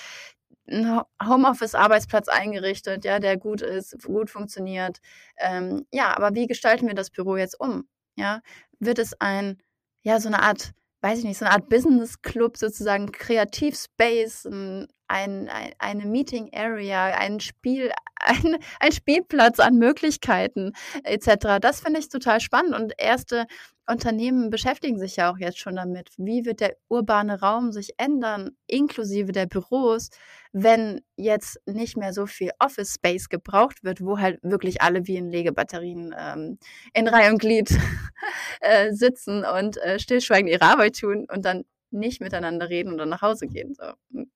[0.68, 5.00] einen Homeoffice-Arbeitsplatz eingerichtet, ja, der gut ist, gut funktioniert.
[5.38, 7.88] Ähm, ja, aber wie gestalten wir das Büro jetzt um?
[8.16, 8.42] Ja,
[8.80, 9.62] wird es ein,
[10.04, 14.88] ja, so eine Art weiß ich nicht, so eine Art Business Club sozusagen, Kreativspace, ein,
[15.10, 20.72] ein, eine Meeting Area, ein Spiel, ein, ein Spielplatz an Möglichkeiten
[21.04, 21.60] etc.
[21.60, 23.48] Das finde ich total spannend und erste
[23.86, 26.12] Unternehmen beschäftigen sich ja auch jetzt schon damit.
[26.18, 30.10] Wie wird der urbane Raum sich ändern, inklusive der Büros,
[30.54, 35.18] wenn jetzt nicht mehr so viel Office Space gebraucht wird, wo halt wirklich alle wie
[35.18, 36.60] in Legebatterien ähm,
[36.94, 37.70] in Reihe und Glied
[38.62, 43.24] äh, sitzen und äh, stillschweigend ihre Arbeit tun und dann nicht miteinander reden dann nach
[43.24, 43.74] Hause gehen.
[43.74, 43.84] So.
[44.12, 44.32] Hm.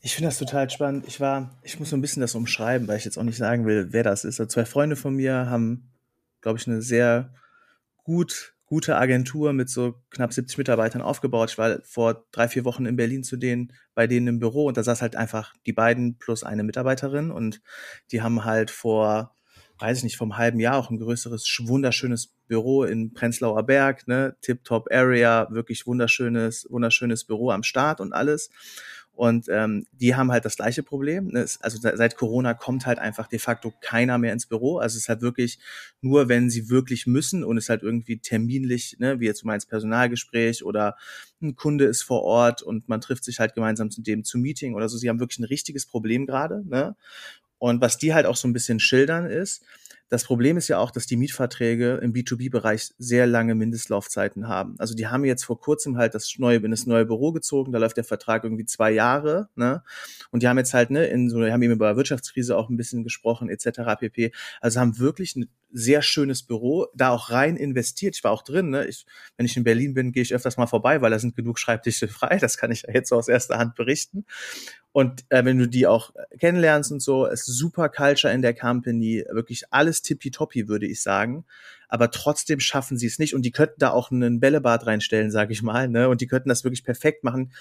[0.00, 1.06] Ich finde das total spannend.
[1.06, 3.66] Ich war, ich muss so ein bisschen das umschreiben, weil ich jetzt auch nicht sagen
[3.66, 4.40] will, wer das ist.
[4.40, 5.92] Also zwei Freunde von mir haben,
[6.40, 7.32] glaube ich, eine sehr
[8.02, 11.52] gut, gute Agentur mit so knapp 70 Mitarbeitern aufgebaut.
[11.52, 14.76] Ich war vor drei, vier Wochen in Berlin zu denen, bei denen im Büro und
[14.76, 17.62] da saß halt einfach die beiden plus eine Mitarbeiterin und
[18.10, 19.36] die haben halt vor,
[19.78, 24.34] weiß ich nicht, vom halben Jahr auch ein größeres, wunderschönes Büro in Prenzlauer Berg, ne,
[24.40, 28.50] Tip-Top Area, wirklich wunderschönes, wunderschönes Büro am Start und alles.
[29.14, 31.28] Und ähm, die haben halt das gleiche Problem.
[31.28, 31.46] Ne?
[31.60, 34.78] Also seit Corona kommt halt einfach de facto keiner mehr ins Büro.
[34.78, 35.60] Also es ist halt wirklich
[36.00, 39.68] nur, wenn sie wirklich müssen und es halt irgendwie terminlich, ne, wie jetzt du meinst,
[39.70, 40.96] Personalgespräch oder
[41.40, 44.74] ein Kunde ist vor Ort und man trifft sich halt gemeinsam zu dem zu Meeting
[44.74, 44.98] oder so.
[44.98, 46.64] Sie haben wirklich ein richtiges Problem gerade.
[46.66, 46.96] Ne?
[47.58, 49.62] Und was die halt auch so ein bisschen schildern ist,
[50.14, 54.76] das Problem ist ja auch, dass die Mietverträge im B2B-Bereich sehr lange Mindestlaufzeiten haben.
[54.78, 57.80] Also die haben jetzt vor kurzem halt das neue, in das neue Büro gezogen, da
[57.80, 59.82] läuft der Vertrag irgendwie zwei Jahre, ne?
[60.30, 62.76] Und die haben jetzt halt, ne, in so, die haben eben über Wirtschaftskrise auch ein
[62.76, 63.80] bisschen gesprochen, etc.
[63.98, 64.30] pp.
[64.60, 68.14] Also haben wirklich ein sehr schönes Büro, da auch rein investiert.
[68.16, 68.86] Ich war auch drin, ne?
[68.86, 69.04] Ich,
[69.36, 72.06] wenn ich in Berlin bin, gehe ich öfters mal vorbei, weil da sind genug Schreibtische
[72.08, 72.38] frei.
[72.38, 74.24] Das kann ich ja jetzt so aus erster Hand berichten.
[74.92, 79.24] Und äh, wenn du die auch kennenlernst und so, ist super Culture in der Company,
[79.28, 81.44] wirklich alles tippitoppi, würde ich sagen
[81.88, 83.34] aber trotzdem schaffen sie es nicht.
[83.34, 86.08] Und die könnten da auch einen Bällebad reinstellen, sage ich mal, ne?
[86.08, 87.52] Und die könnten das wirklich perfekt machen.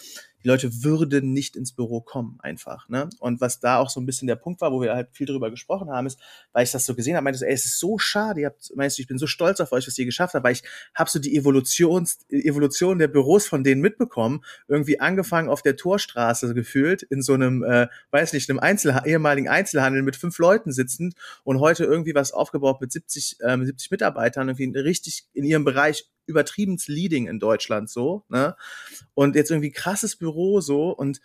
[0.44, 2.90] Die Leute würden nicht ins Büro kommen, einfach.
[2.90, 3.10] Ne?
[3.20, 5.50] Und was da auch so ein bisschen der Punkt war, wo wir halt viel drüber
[5.50, 6.20] gesprochen haben, ist,
[6.52, 8.72] weil ich das so gesehen habe, meinte so, ey, es ist so schade, ihr habt,
[8.76, 10.64] meinst du, ich bin so stolz auf euch, was ihr geschafft habt, weil ich
[10.96, 16.54] habe so die Evolutions, Evolution der Büros von denen mitbekommen, irgendwie angefangen auf der Torstraße
[16.54, 21.16] gefühlt, in so einem, äh, weiß nicht, einem Einzel ehemaligen Einzelhandel mit fünf Leuten sitzend
[21.46, 25.66] und heute irgendwie was aufgebaut mit 70, ähm, 70 Mitarbeitern Mitarbeitern irgendwie richtig in ihrem
[25.66, 28.56] Bereich übertriebens Leading in Deutschland so, ne?
[29.14, 31.20] Und jetzt irgendwie krasses Büro so und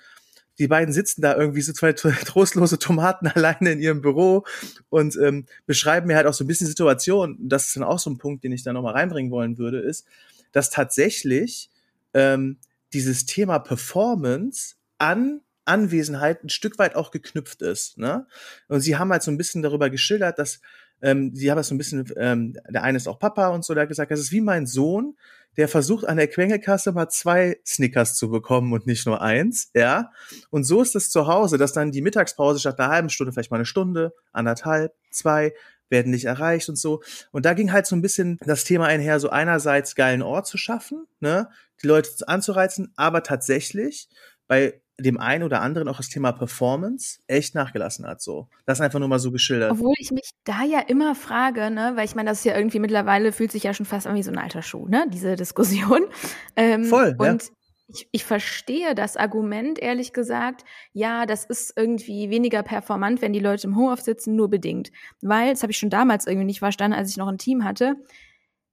[0.59, 4.45] die beiden sitzen da irgendwie so zwei trostlose Tomaten alleine in ihrem Büro
[4.89, 7.37] und ähm, beschreiben mir halt auch so ein bisschen Situation.
[7.41, 10.07] Das ist dann auch so ein Punkt, den ich da nochmal reinbringen wollen würde, ist,
[10.53, 11.71] dass tatsächlich
[12.15, 12.57] ähm,
[12.93, 17.99] dieses Thema Performance an Anwesenheit ein Stück weit auch geknüpft ist.
[17.99, 18.27] Ne?
[18.69, 20.61] Und sie haben halt so ein bisschen darüber geschildert, dass
[21.01, 23.75] ähm, sie haben das so ein bisschen, ähm, der eine ist auch Papa und so,
[23.75, 25.17] der hat gesagt, das ist wie mein Sohn,
[25.57, 30.11] der versucht an der Quengelkasse mal zwei Snickers zu bekommen und nicht nur eins, ja.
[30.51, 33.51] Und so ist es zu Hause, dass dann die Mittagspause statt einer halben Stunde vielleicht
[33.51, 35.53] mal eine Stunde, anderthalb, zwei,
[35.91, 37.03] werden nicht erreicht und so.
[37.33, 40.59] Und da ging halt so ein bisschen das Thema einher, so einerseits geilen Ort zu
[40.59, 41.49] schaffen, ne,
[41.83, 44.09] die Leute anzureizen, aber tatsächlich
[44.47, 48.21] bei dem einen oder anderen auch das Thema Performance echt nachgelassen hat.
[48.21, 49.71] So, das einfach nur mal so geschildert.
[49.71, 52.81] Obwohl ich mich da ja immer frage, ne, weil ich meine, das ist ja irgendwie
[52.81, 56.03] mittlerweile fühlt sich ja schon fast an wie so ein alter Schuh, ne, diese Diskussion.
[56.57, 57.15] Ähm, Voll.
[57.19, 57.51] Und ja.
[57.89, 63.39] ich, ich verstehe das Argument, ehrlich gesagt, ja, das ist irgendwie weniger performant, wenn die
[63.39, 64.91] Leute im Homeoffice sitzen, nur bedingt.
[65.21, 67.97] Weil, das habe ich schon damals irgendwie nicht verstanden, als ich noch ein Team hatte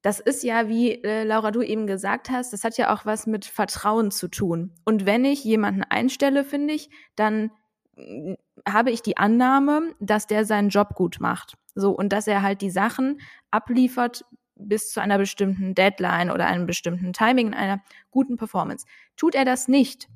[0.05, 3.25] das ist ja, wie äh, Laura du eben gesagt hast, das hat ja auch was
[3.25, 4.71] mit Vertrauen zu tun.
[4.85, 7.49] Und wenn ich jemanden einstelle, finde ich, dann
[7.95, 8.35] mm,
[8.69, 11.57] habe ich die Annahme, dass der seinen Job gut macht.
[11.73, 14.23] So, und dass er halt die Sachen abliefert
[14.55, 18.85] bis zu einer bestimmten Deadline oder einem bestimmten Timing in einer guten Performance.
[19.17, 20.07] Tut er das nicht,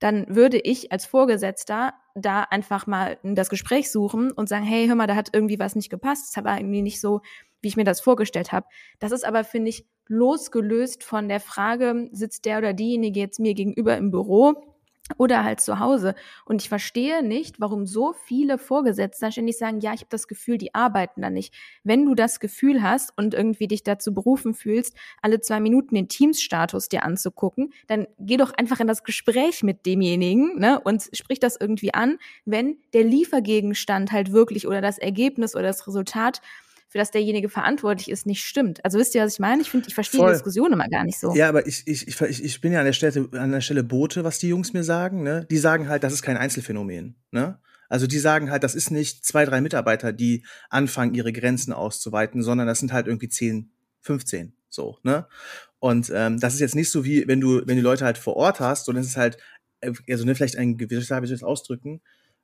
[0.00, 4.94] dann würde ich als Vorgesetzter da einfach mal das Gespräch suchen und sagen, hey, hör
[4.94, 7.20] mal, da hat irgendwie was nicht gepasst, es war irgendwie nicht so,
[7.60, 8.66] wie ich mir das vorgestellt habe.
[8.98, 13.54] Das ist aber, finde ich, losgelöst von der Frage, sitzt der oder diejenige jetzt mir
[13.54, 14.75] gegenüber im Büro
[15.18, 16.14] oder halt zu Hause.
[16.44, 20.58] Und ich verstehe nicht, warum so viele Vorgesetzte ständig sagen, ja, ich habe das Gefühl,
[20.58, 21.54] die arbeiten da nicht.
[21.84, 26.08] Wenn du das Gefühl hast und irgendwie dich dazu berufen fühlst, alle zwei Minuten den
[26.08, 31.38] Teams-Status dir anzugucken, dann geh doch einfach in das Gespräch mit demjenigen ne, und sprich
[31.38, 36.40] das irgendwie an, wenn der Liefergegenstand halt wirklich oder das Ergebnis oder das Resultat
[36.88, 38.84] für das derjenige verantwortlich ist, nicht stimmt.
[38.84, 39.62] Also wisst ihr, was ich meine?
[39.62, 41.34] Ich finde, ich verstehe die Diskussion immer gar nicht so.
[41.34, 44.24] Ja, aber ich, ich, ich, ich bin ja an der Stelle, an der Stelle Bote,
[44.24, 45.22] was die Jungs mir sagen.
[45.22, 45.46] Ne?
[45.50, 47.16] Die sagen halt, das ist kein Einzelfenomen.
[47.32, 47.58] Ne?
[47.88, 52.42] Also die sagen halt, das ist nicht zwei, drei Mitarbeiter, die anfangen, ihre Grenzen auszuweiten,
[52.42, 53.70] sondern das sind halt irgendwie zehn,
[54.00, 55.26] 15 so, ne?
[55.78, 58.36] Und ähm, das ist jetzt nicht so wie, wenn du, wenn die Leute halt vor
[58.36, 59.38] Ort hast, sondern es ist halt,
[60.08, 62.00] also ne, vielleicht ein, wie soll ich das ausdrücken,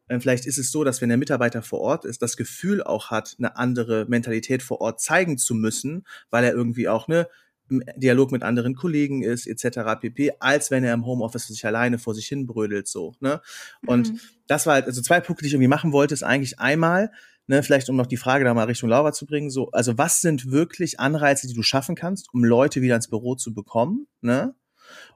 [0.08, 3.36] vielleicht ist es so, dass wenn der Mitarbeiter vor Ort ist, das Gefühl auch hat,
[3.38, 7.28] eine andere Mentalität vor Ort zeigen zu müssen, weil er irgendwie auch ne
[7.70, 9.98] im Dialog mit anderen Kollegen ist etc.
[10.00, 13.14] pp, als wenn er im Homeoffice sich alleine vor sich hin brödelt so.
[13.20, 13.40] Ne?
[13.86, 14.20] Und mhm.
[14.46, 17.10] das war halt also zwei Punkte, die ich irgendwie machen wollte, ist eigentlich einmal
[17.48, 20.20] Ne, vielleicht um noch die Frage da mal Richtung Laura zu bringen, so, also was
[20.20, 24.54] sind wirklich Anreize, die du schaffen kannst, um Leute wieder ins Büro zu bekommen, ne?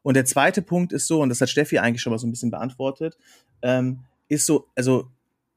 [0.03, 2.33] Und der zweite Punkt ist so, und das hat Steffi eigentlich schon mal so ein
[2.33, 3.17] bisschen beantwortet,
[3.63, 5.11] ähm, ist so, also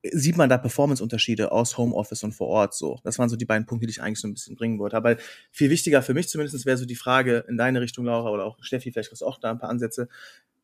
[0.04, 3.00] sieht man da Performance-Unterschiede aus Homeoffice und vor Ort so.
[3.04, 4.96] Das waren so die beiden Punkte, die ich eigentlich so ein bisschen bringen wollte.
[4.96, 5.18] Aber
[5.52, 8.58] viel wichtiger für mich zumindest wäre so die Frage in deine Richtung, Laura, oder auch
[8.62, 10.08] Steffi, vielleicht hast du auch da ein paar Ansätze.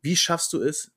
[0.01, 0.91] Wie schaffst du es,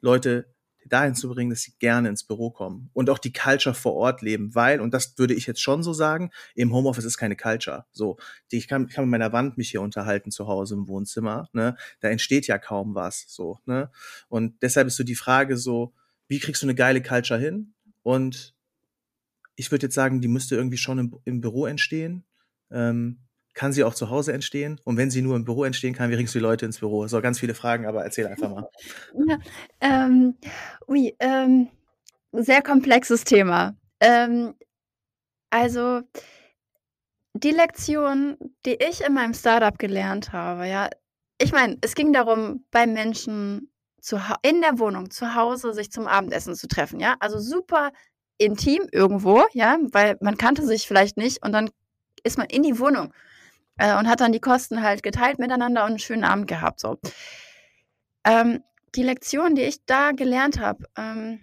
[0.00, 0.46] Leute
[0.86, 4.22] dahin zu bringen, dass sie gerne ins Büro kommen und auch die Culture vor Ort
[4.22, 7.84] leben, weil, und das würde ich jetzt schon so sagen, im Homeoffice ist keine Culture.
[7.92, 8.16] So,
[8.50, 11.76] ich kann, kann mit meiner Wand mich hier unterhalten zu Hause im Wohnzimmer, ne?
[12.00, 13.90] Da entsteht ja kaum was, so, ne?
[14.28, 15.92] Und deshalb ist so die Frage so,
[16.30, 17.74] wie kriegst du eine geile Culture hin?
[18.02, 18.54] Und
[19.56, 22.24] ich würde jetzt sagen, die müsste irgendwie schon im, im Büro entstehen.
[22.70, 23.18] Ähm,
[23.52, 24.80] kann sie auch zu Hause entstehen?
[24.84, 27.08] Und wenn sie nur im Büro entstehen kann, wie bringst du die Leute ins Büro?
[27.08, 28.68] So ganz viele Fragen, aber erzähl einfach mal.
[29.26, 29.38] Ja,
[29.80, 30.36] ähm,
[30.86, 31.68] ui, ähm,
[32.32, 33.76] sehr komplexes Thema.
[33.98, 34.54] Ähm,
[35.50, 36.02] also
[37.34, 40.88] die Lektion, die ich in meinem Startup gelernt habe, ja,
[41.38, 43.69] ich meine, es ging darum, bei Menschen
[44.42, 47.16] in der Wohnung, zu Hause, sich zum Abendessen zu treffen, ja.
[47.20, 47.92] Also super
[48.38, 51.70] intim irgendwo, ja, weil man kannte sich vielleicht nicht und dann
[52.22, 53.12] ist man in die Wohnung
[53.78, 56.80] äh, und hat dann die Kosten halt geteilt miteinander und einen schönen Abend gehabt.
[56.80, 56.98] So.
[58.24, 58.62] Ähm,
[58.94, 61.40] die Lektion, die ich da gelernt habe, ähm,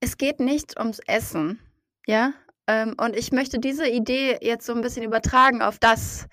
[0.00, 1.60] es geht nicht ums Essen,
[2.06, 2.32] ja.
[2.66, 6.26] Ähm, und ich möchte diese Idee jetzt so ein bisschen übertragen auf das.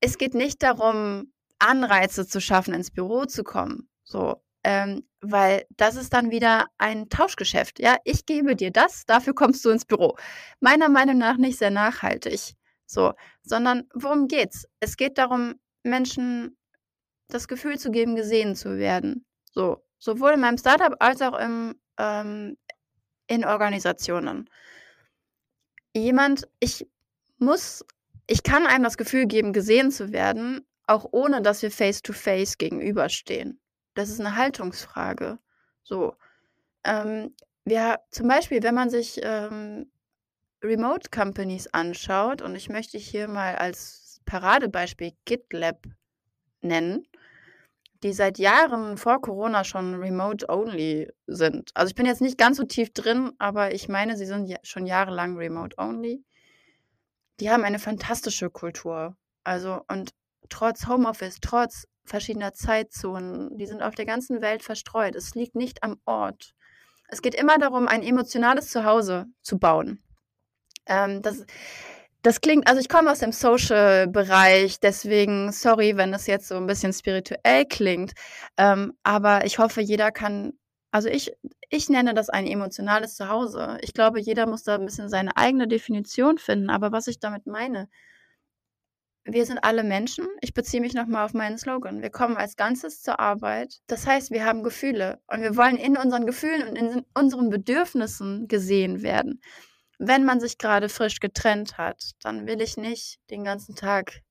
[0.00, 3.89] Es geht nicht darum, Anreize zu schaffen, ins Büro zu kommen.
[4.10, 7.78] So, ähm, weil das ist dann wieder ein Tauschgeschäft.
[7.78, 10.16] Ja, ich gebe dir das, dafür kommst du ins Büro.
[10.58, 12.54] Meiner Meinung nach nicht sehr nachhaltig.
[12.86, 13.12] So,
[13.44, 14.66] sondern worum geht's?
[14.80, 16.56] Es geht darum, Menschen
[17.28, 19.24] das Gefühl zu geben, gesehen zu werden.
[19.52, 22.56] So, sowohl in meinem Startup als auch im, ähm,
[23.28, 24.50] in Organisationen.
[25.94, 26.88] Jemand, ich
[27.38, 27.84] muss,
[28.26, 32.58] ich kann einem das Gefühl geben, gesehen zu werden, auch ohne dass wir face-to-face -face
[32.58, 33.60] gegenüberstehen.
[34.00, 35.38] Das ist eine Haltungsfrage.
[35.82, 36.14] So.
[36.84, 37.34] Ähm,
[37.66, 39.90] wir, zum Beispiel, wenn man sich ähm,
[40.64, 45.86] Remote Companies anschaut, und ich möchte hier mal als Paradebeispiel GitLab
[46.62, 47.06] nennen,
[48.02, 51.70] die seit Jahren vor Corona schon remote only sind.
[51.74, 54.56] Also ich bin jetzt nicht ganz so tief drin, aber ich meine, sie sind ja
[54.62, 56.24] schon jahrelang remote only.
[57.38, 59.14] Die haben eine fantastische Kultur.
[59.44, 60.14] Also und
[60.48, 65.14] trotz Homeoffice, trotz verschiedener Zeitzonen, die sind auf der ganzen Welt verstreut.
[65.14, 66.54] Es liegt nicht am Ort.
[67.08, 70.02] Es geht immer darum, ein emotionales Zuhause zu bauen.
[70.86, 71.44] Ähm, das,
[72.22, 76.66] das klingt, also ich komme aus dem Social-Bereich, deswegen sorry, wenn das jetzt so ein
[76.66, 78.12] bisschen spirituell klingt.
[78.56, 80.52] Ähm, aber ich hoffe, jeder kann,
[80.90, 81.32] also ich,
[81.68, 83.78] ich nenne das ein emotionales Zuhause.
[83.82, 86.70] Ich glaube, jeder muss da ein bisschen seine eigene Definition finden.
[86.70, 87.88] Aber was ich damit meine,
[89.32, 90.26] wir sind alle Menschen.
[90.40, 92.02] Ich beziehe mich nochmal auf meinen Slogan.
[92.02, 93.80] Wir kommen als Ganzes zur Arbeit.
[93.86, 98.48] Das heißt, wir haben Gefühle und wir wollen in unseren Gefühlen und in unseren Bedürfnissen
[98.48, 99.40] gesehen werden
[100.00, 104.22] wenn man sich gerade frisch getrennt hat, dann will ich nicht den ganzen Tag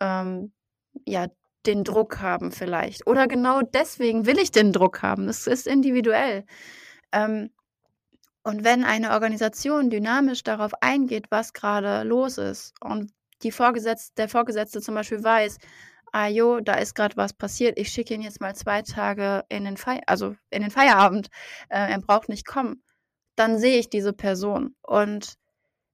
[0.00, 0.52] ähm,
[1.04, 1.26] ja
[1.66, 3.08] den Druck haben vielleicht.
[3.08, 5.28] Oder genau deswegen will ich den Druck haben.
[5.28, 6.44] Es ist individuell.
[7.10, 7.50] Ähm,
[8.44, 13.10] und wenn eine Organisation dynamisch darauf eingeht, was gerade los ist und
[13.42, 15.58] die Vorgesetzte, der Vorgesetzte zum Beispiel weiß,
[16.12, 19.64] ah jo, da ist gerade was passiert, ich schicke ihn jetzt mal zwei Tage in
[19.64, 21.28] den, Fei also in den Feierabend,
[21.68, 22.82] äh, er braucht nicht kommen,
[23.36, 24.74] dann sehe ich diese Person.
[24.82, 25.34] Und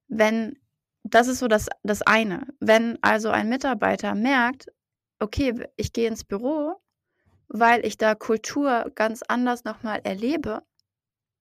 [0.07, 0.57] wenn,
[1.03, 4.67] das ist so das, das eine, wenn also ein Mitarbeiter merkt,
[5.19, 6.75] okay, ich gehe ins Büro,
[7.47, 10.63] weil ich da Kultur ganz anders nochmal erlebe,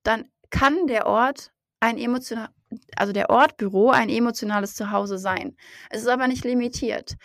[0.02, 2.50] dann kann der Ort ein emotional,
[2.96, 5.56] also der Ort Büro ein emotionales Zuhause sein.
[5.90, 7.16] Es ist aber nicht limitiert.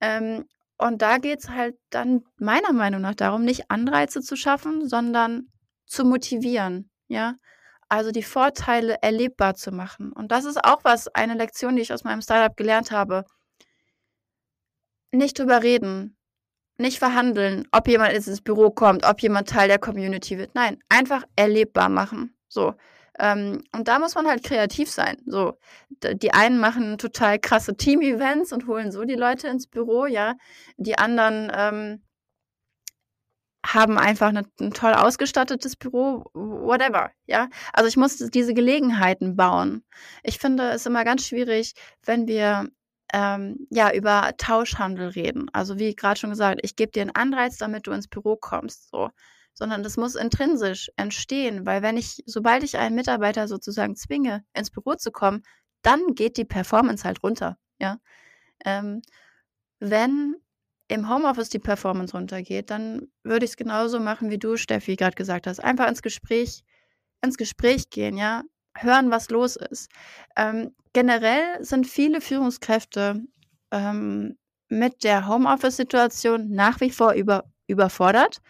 [0.00, 0.44] Ähm,
[0.76, 5.48] und da geht es halt dann meiner Meinung nach darum, nicht Anreize zu schaffen, sondern
[5.86, 6.90] zu motivieren.
[7.08, 7.34] Ja,
[7.88, 10.12] also die Vorteile erlebbar zu machen.
[10.12, 13.24] Und das ist auch was, eine Lektion, die ich aus meinem Startup gelernt habe.
[15.12, 16.16] Nicht drüber reden,
[16.76, 20.54] nicht verhandeln, ob jemand ins Büro kommt, ob jemand Teil der Community wird.
[20.54, 22.36] Nein, einfach erlebbar machen.
[22.48, 22.74] So.
[23.18, 25.18] Ähm, und da muss man halt kreativ sein.
[25.26, 25.58] So,
[26.02, 30.34] die einen machen total krasse Team-Events und holen so die Leute ins Büro, ja.
[30.76, 32.02] Die anderen ähm,
[33.64, 37.48] haben einfach eine, ein toll ausgestattetes Büro, whatever, ja.
[37.72, 39.84] Also ich muss diese Gelegenheiten bauen.
[40.22, 42.68] Ich finde es immer ganz schwierig, wenn wir
[43.12, 45.48] ähm, ja über Tauschhandel reden.
[45.52, 48.90] Also wie gerade schon gesagt, ich gebe dir einen Anreiz, damit du ins Büro kommst,
[48.90, 49.10] so.
[49.54, 54.70] Sondern das muss intrinsisch entstehen, weil wenn ich, sobald ich einen Mitarbeiter sozusagen zwinge, ins
[54.70, 55.42] Büro zu kommen,
[55.82, 57.98] dann geht die Performance halt runter, ja.
[58.64, 59.02] Ähm,
[59.80, 60.36] wenn
[60.88, 65.14] im Homeoffice die Performance runtergeht, dann würde ich es genauso machen, wie du, Steffi, gerade
[65.14, 65.60] gesagt hast.
[65.60, 66.62] Einfach ins Gespräch,
[67.22, 68.42] ins Gespräch gehen, ja.
[68.76, 69.88] Hören, was los ist.
[70.36, 73.22] Ähm, generell sind viele Führungskräfte
[73.70, 74.36] ähm,
[74.68, 78.40] mit der Homeoffice-Situation nach wie vor über, überfordert,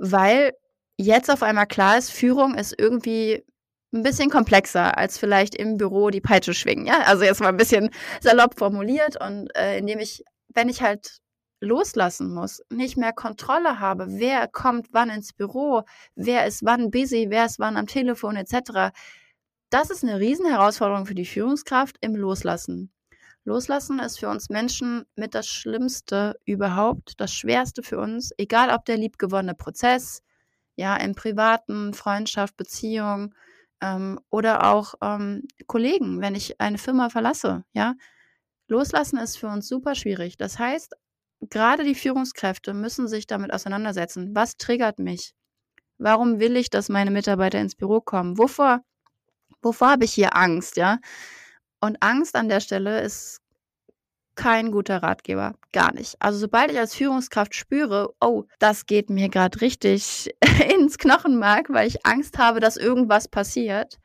[0.00, 0.52] weil
[0.96, 3.44] jetzt auf einmal klar ist, Führung ist irgendwie
[3.92, 6.86] ein bisschen komplexer als vielleicht im Büro die Peitsche schwingen.
[6.86, 7.90] Ja, also jetzt mal ein bisschen
[8.20, 10.24] salopp formuliert und äh, indem ich,
[10.54, 11.18] wenn ich halt
[11.60, 15.82] loslassen muss, nicht mehr Kontrolle habe, wer kommt wann ins Büro,
[16.14, 18.94] wer ist wann busy, wer ist wann am Telefon etc.
[19.70, 22.92] Das ist eine Riesenherausforderung für die Führungskraft im Loslassen.
[23.44, 28.84] Loslassen ist für uns Menschen mit das Schlimmste überhaupt, das Schwerste für uns, egal ob
[28.84, 30.22] der liebgewonnene Prozess,
[30.76, 33.34] ja, im privaten, Freundschaft, Beziehung
[33.80, 37.94] ähm, oder auch ähm, Kollegen, wenn ich eine Firma verlasse, ja.
[38.68, 40.36] Loslassen ist für uns super schwierig.
[40.36, 40.94] Das heißt,
[41.40, 44.34] gerade die Führungskräfte müssen sich damit auseinandersetzen.
[44.34, 45.34] Was triggert mich?
[45.98, 48.38] Warum will ich, dass meine Mitarbeiter ins Büro kommen?
[48.38, 48.80] Wovor,
[49.60, 50.98] wovor habe ich hier Angst, ja?
[51.80, 53.40] Und Angst an der Stelle ist
[54.34, 56.16] kein guter Ratgeber, gar nicht.
[56.18, 60.30] Also sobald ich als Führungskraft spüre, oh, das geht mir gerade richtig
[60.74, 63.98] ins Knochenmark, weil ich Angst habe, dass irgendwas passiert,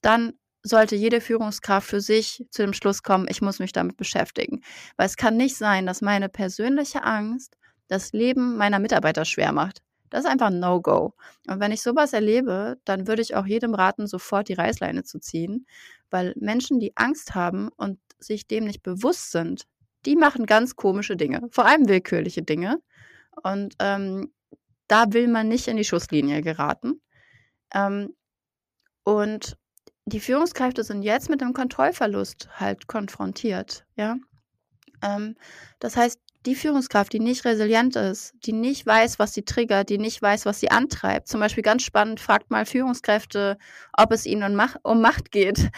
[0.00, 4.62] dann sollte jede Führungskraft für sich zu dem Schluss kommen, ich muss mich damit beschäftigen.
[4.96, 7.56] Weil es kann nicht sein, dass meine persönliche Angst
[7.88, 9.82] das Leben meiner Mitarbeiter schwer macht.
[10.10, 11.14] Das ist einfach ein No-Go.
[11.46, 15.18] Und wenn ich sowas erlebe, dann würde ich auch jedem raten, sofort die Reißleine zu
[15.18, 15.66] ziehen,
[16.10, 19.66] weil Menschen, die Angst haben und sich dem nicht bewusst sind,
[20.06, 22.80] die machen ganz komische Dinge, vor allem willkürliche Dinge.
[23.42, 24.32] Und ähm,
[24.88, 27.00] da will man nicht in die Schusslinie geraten.
[27.72, 28.14] Ähm,
[29.04, 29.56] und
[30.06, 34.16] die Führungskräfte sind jetzt mit dem Kontrollverlust halt konfrontiert, ja.
[35.02, 35.36] Ähm,
[35.78, 39.98] das heißt, die Führungskraft, die nicht resilient ist, die nicht weiß, was sie triggert, die
[39.98, 41.28] nicht weiß, was sie antreibt.
[41.28, 43.58] Zum Beispiel ganz spannend, fragt mal Führungskräfte,
[43.96, 45.70] ob es ihnen um Macht, geht.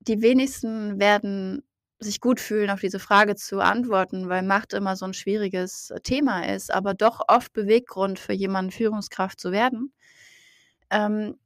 [0.00, 1.62] Die wenigsten werden
[1.98, 6.46] sich gut fühlen, auf diese Frage zu antworten, weil Macht immer so ein schwieriges Thema
[6.46, 9.92] ist, aber doch oft Beweggrund für jemanden Führungskraft zu werden.
[10.90, 11.36] Ähm,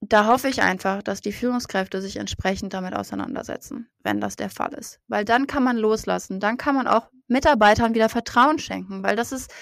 [0.00, 4.74] da hoffe ich einfach, dass die Führungskräfte sich entsprechend damit auseinandersetzen, wenn das der Fall
[4.74, 5.00] ist.
[5.08, 9.32] Weil dann kann man loslassen, dann kann man auch Mitarbeitern wieder Vertrauen schenken, weil das
[9.32, 9.52] ist,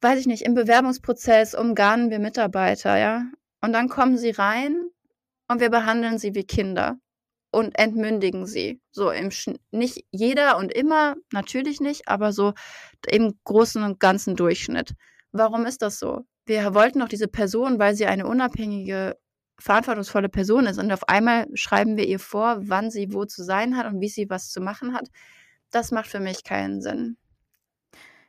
[0.00, 3.24] weiß ich nicht, im Bewerbungsprozess umgarnen wir Mitarbeiter, ja.
[3.60, 4.76] Und dann kommen sie rein
[5.48, 6.98] und wir behandeln sie wie Kinder
[7.52, 8.80] und entmündigen sie.
[8.90, 12.54] So im Sch nicht jeder und immer, natürlich nicht, aber so
[13.06, 14.94] im großen und ganzen Durchschnitt.
[15.32, 16.22] Warum ist das so?
[16.46, 19.16] Wir wollten doch diese Person, weil sie eine unabhängige
[19.60, 23.76] verantwortungsvolle Person ist und auf einmal schreiben wir ihr vor, wann sie wo zu sein
[23.76, 25.08] hat und wie sie was zu machen hat,
[25.72, 27.16] das macht für mich keinen Sinn.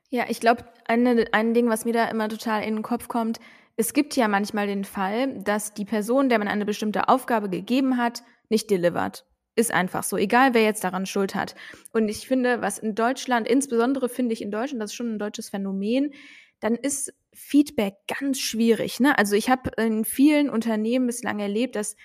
[0.10, 3.40] Ja, ich glaube, ein Ding, was mir da immer total in den Kopf kommt,
[3.76, 7.98] es gibt ja manchmal den Fall, dass die Person, der man eine bestimmte Aufgabe gegeben
[7.98, 9.26] hat, nicht delivert.
[9.56, 11.56] Ist einfach so, egal wer jetzt daran Schuld hat.
[11.92, 15.20] Und ich finde, was in Deutschland, insbesondere finde ich in Deutschland, das ist schon ein
[15.20, 16.14] deutsches Phänomen,
[16.60, 19.00] dann ist Feedback ganz schwierig.
[19.00, 19.18] Ne?
[19.18, 21.96] Also ich habe in vielen Unternehmen bislang erlebt, dass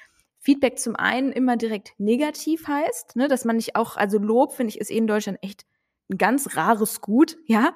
[0.40, 3.28] Feedback zum einen immer direkt negativ heißt, ne?
[3.28, 5.64] dass man nicht auch, also Lob finde ich ist eh in Deutschland echt
[6.10, 7.74] ein ganz rares Gut, ja.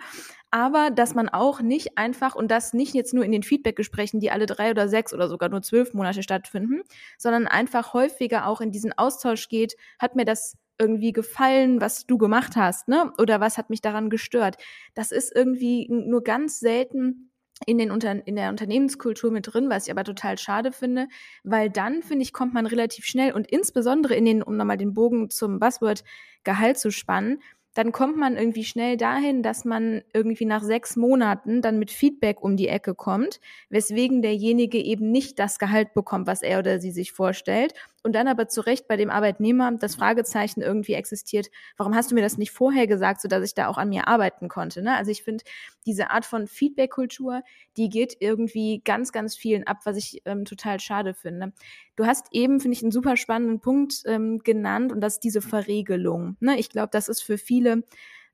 [0.51, 4.31] Aber dass man auch nicht einfach, und das nicht jetzt nur in den Feedbackgesprächen, die
[4.31, 6.83] alle drei oder sechs oder sogar nur zwölf Monate stattfinden,
[7.17, 12.19] sondern einfach häufiger auch in diesen Austausch geht, hat mir das irgendwie gefallen, was du
[12.19, 13.13] gemacht hast, ne?
[13.19, 14.57] Oder was hat mich daran gestört?
[14.95, 17.32] Das ist irgendwie nur ganz selten
[17.67, 21.09] in, den Unter in der Unternehmenskultur mit drin, was ich aber total schade finde,
[21.45, 24.95] weil dann, finde ich, kommt man relativ schnell und insbesondere in den, um nochmal den
[24.95, 26.05] Bogen zum Buzzword
[26.45, 27.41] Gehalt zu spannen,
[27.75, 32.43] dann kommt man irgendwie schnell dahin, dass man irgendwie nach sechs Monaten dann mit Feedback
[32.43, 33.41] um die Ecke kommt,
[33.71, 37.73] weswegen derjenige eben nicht das Gehalt bekommt, was er oder sie sich vorstellt
[38.03, 42.15] und dann aber zu Recht bei dem Arbeitnehmer das Fragezeichen irgendwie existiert, warum hast du
[42.15, 44.83] mir das nicht vorher gesagt, sodass ich da auch an mir arbeiten konnte.
[44.83, 44.97] Ne?
[44.97, 45.45] Also ich finde,
[45.87, 47.43] diese Art von Feedback-Kultur,
[47.77, 51.53] die geht irgendwie ganz, ganz vielen ab, was ich ähm, total schade finde.
[51.97, 55.43] Du hast eben, finde ich, einen super spannenden Punkt ähm, genannt und das ist diese
[55.43, 56.37] Verregelung.
[56.41, 56.59] Ne?
[56.59, 57.85] Ich glaube, das ist für viele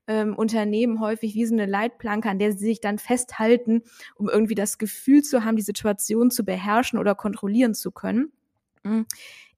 [0.07, 3.83] ähm, Unternehmen häufig wie so eine Leitplanke, an der sie sich dann festhalten,
[4.15, 8.31] um irgendwie das Gefühl zu haben, die Situation zu beherrschen oder kontrollieren zu können.
[8.85, 9.05] Hm.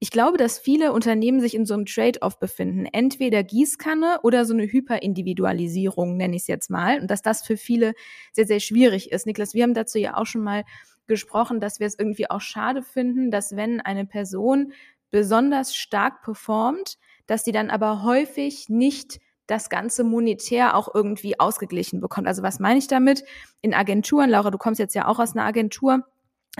[0.00, 2.86] Ich glaube, dass viele Unternehmen sich in so einem Trade-off befinden.
[2.86, 7.00] Entweder Gießkanne oder so eine Hyperindividualisierung, nenne ich es jetzt mal.
[7.00, 7.94] Und dass das für viele
[8.32, 9.26] sehr, sehr schwierig ist.
[9.26, 10.64] Niklas, wir haben dazu ja auch schon mal
[11.06, 14.72] gesprochen, dass wir es irgendwie auch schade finden, dass wenn eine Person
[15.10, 22.00] besonders stark performt, dass die dann aber häufig nicht das Ganze monetär auch irgendwie ausgeglichen
[22.00, 22.26] bekommt.
[22.26, 23.24] Also was meine ich damit?
[23.60, 26.04] In Agenturen, Laura, du kommst jetzt ja auch aus einer Agentur,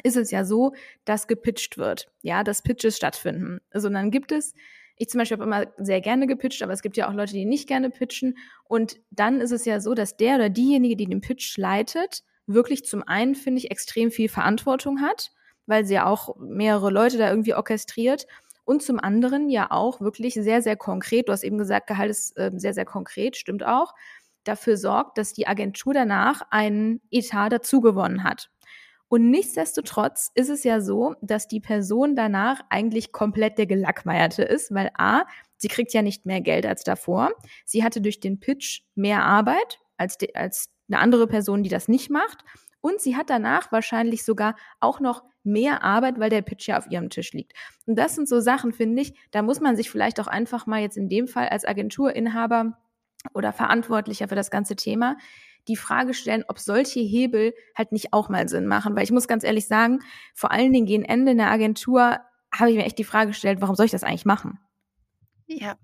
[0.03, 0.73] ist es ja so,
[1.05, 3.61] dass gepitcht wird, ja, dass Pitches stattfinden.
[3.71, 4.55] Also dann gibt es,
[4.97, 7.45] ich zum Beispiel habe immer sehr gerne gepitcht, aber es gibt ja auch Leute, die
[7.45, 8.39] nicht gerne pitchen.
[8.65, 12.85] Und dann ist es ja so, dass der oder diejenige, die den Pitch leitet, wirklich
[12.85, 15.33] zum einen, finde ich, extrem viel Verantwortung hat,
[15.67, 18.27] weil sie ja auch mehrere Leute da irgendwie orchestriert
[18.65, 22.37] und zum anderen ja auch wirklich sehr, sehr konkret, du hast eben gesagt, Gehalt ist
[22.37, 23.95] äh, sehr, sehr konkret, stimmt auch,
[24.45, 28.51] dafür sorgt, dass die Agentur danach einen Etat dazugewonnen hat.
[29.13, 34.73] Und nichtsdestotrotz ist es ja so, dass die Person danach eigentlich komplett der Gelackmeierte ist,
[34.73, 35.25] weil A,
[35.59, 37.31] sie kriegt ja nicht mehr Geld als davor.
[37.67, 41.89] Sie hatte durch den Pitch mehr Arbeit als, die, als eine andere Person, die das
[41.89, 42.43] nicht macht.
[42.81, 46.91] Und sie hat danach wahrscheinlich sogar auch noch mehr Arbeit, weil der Pitch ja auf
[46.91, 47.53] ihrem Tisch liegt.
[47.85, 50.81] Und das sind so Sachen, finde ich, da muss man sich vielleicht auch einfach mal
[50.81, 52.79] jetzt in dem Fall als Agenturinhaber
[53.35, 55.19] oder Verantwortlicher für das ganze Thema
[55.69, 58.97] die Frage stellen, ob solche Hebel halt nicht auch mal Sinn machen.
[58.97, 60.01] Weil ich muss ganz ehrlich sagen,
[60.35, 62.19] vor allen Dingen gegen Ende in der Agentur
[62.55, 64.59] habe ich mir echt die Frage gestellt, warum soll ich das eigentlich machen?
[65.47, 65.77] Ja,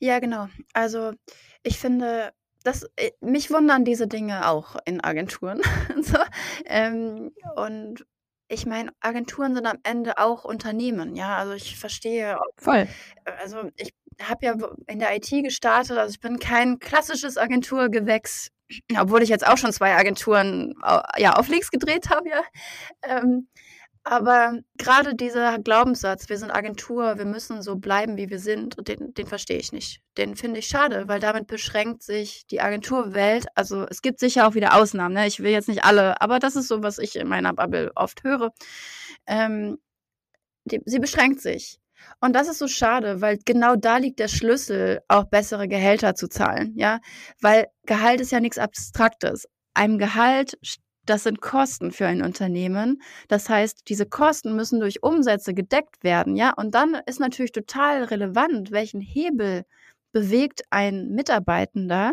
[0.00, 0.48] ja, genau.
[0.72, 1.12] Also
[1.62, 2.32] ich finde,
[2.62, 5.60] das, äh, mich wundern diese Dinge auch in Agenturen.
[6.02, 6.18] so,
[6.66, 8.04] ähm, und
[8.48, 11.36] ich meine, Agenturen sind am Ende auch Unternehmen, ja.
[11.36, 12.38] Also ich verstehe.
[12.56, 12.88] Voll.
[13.40, 14.56] Also ich habe ja
[14.86, 18.50] in der IT gestartet, also ich bin kein klassisches Agenturgewächs,
[18.98, 20.74] obwohl ich jetzt auch schon zwei Agenturen
[21.16, 22.42] ja, auf Links gedreht habe, ja.
[23.02, 23.48] Ähm,
[24.08, 29.14] aber gerade dieser Glaubenssatz, wir sind Agentur, wir müssen so bleiben, wie wir sind, den,
[29.14, 30.00] den verstehe ich nicht.
[30.16, 33.46] Den finde ich schade, weil damit beschränkt sich die Agenturwelt.
[33.56, 35.26] Also es gibt sicher auch wieder Ausnahmen, ne?
[35.26, 38.22] ich will jetzt nicht alle, aber das ist so, was ich in meiner Bubble oft
[38.22, 38.52] höre.
[39.26, 39.78] Ähm,
[40.66, 41.80] die, sie beschränkt sich.
[42.20, 46.28] Und das ist so schade, weil genau da liegt der Schlüssel, auch bessere Gehälter zu
[46.28, 47.00] zahlen, ja,
[47.40, 49.46] weil Gehalt ist ja nichts Abstraktes.
[49.74, 50.56] Einem Gehalt
[51.06, 53.00] das sind Kosten für ein Unternehmen.
[53.28, 56.52] Das heißt, diese Kosten müssen durch Umsätze gedeckt werden, ja.
[56.52, 59.64] Und dann ist natürlich total relevant, welchen Hebel
[60.12, 62.12] bewegt ein Mitarbeitender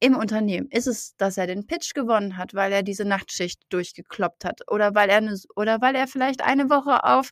[0.00, 0.68] im Unternehmen.
[0.70, 4.94] Ist es, dass er den Pitch gewonnen hat, weil er diese Nachtschicht durchgekloppt hat oder
[4.94, 7.30] weil er eine, oder weil er vielleicht eine Woche auf,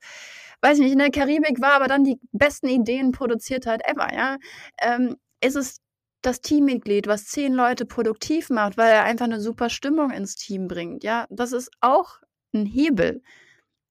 [0.63, 4.39] weiß nicht, in der Karibik war, aber dann die besten Ideen produziert hat ever, ja?
[4.81, 5.81] Ähm, ist es
[6.23, 10.69] das Teammitglied, was zehn Leute produktiv macht, weil er einfach eine super Stimmung ins Team
[10.69, 11.05] bringt.
[11.05, 12.19] Ja, das ist auch
[12.55, 13.23] ein Hebel.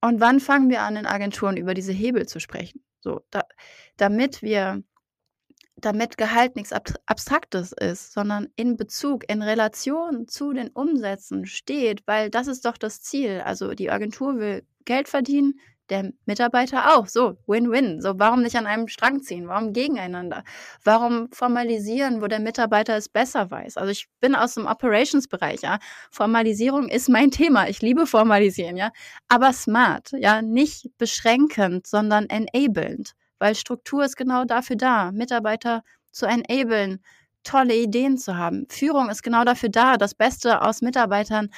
[0.00, 2.84] Und wann fangen wir an, in Agenturen über diese Hebel zu sprechen?
[3.00, 3.44] So, da,
[3.96, 4.82] damit wir,
[5.84, 12.30] damit Gehalt nichts Abstraktes ist, sondern in Bezug, in Relation zu den Umsätzen steht, weil
[12.30, 13.42] das ist doch das Ziel.
[13.44, 15.54] Also die Agentur will Geld verdienen,
[15.90, 17.06] der Mitarbeiter auch.
[17.06, 18.00] So, Win-Win.
[18.00, 19.48] So, warum nicht an einem Strang ziehen?
[19.48, 20.44] Warum gegeneinander?
[20.82, 23.76] Warum formalisieren, wo der Mitarbeiter es besser weiß?
[23.76, 25.78] Also ich bin aus dem Operations-Bereich, ja.
[26.10, 27.68] Formalisierung ist mein Thema.
[27.68, 28.90] Ich liebe Formalisieren, ja.
[29.28, 30.42] Aber smart, ja.
[30.42, 33.14] Nicht beschränkend, sondern enablend.
[33.38, 37.00] Weil Struktur ist genau dafür da, Mitarbeiter zu enablen,
[37.42, 38.66] tolle Ideen zu haben.
[38.70, 41.50] Führung ist genau dafür da, das Beste aus Mitarbeitern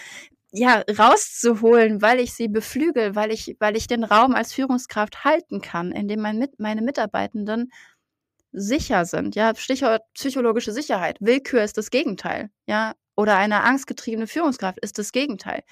[0.52, 5.60] ja, rauszuholen, weil ich sie beflügel, weil ich, weil ich den Raum als Führungskraft halten
[5.60, 7.70] kann, in dem mein, meine Mitarbeitenden
[8.52, 9.34] sicher sind.
[9.36, 11.18] Ja, Stichwort psychologische Sicherheit.
[11.20, 12.50] Willkür ist das Gegenteil.
[12.66, 15.62] Ja, oder eine angstgetriebene Führungskraft ist das Gegenteil.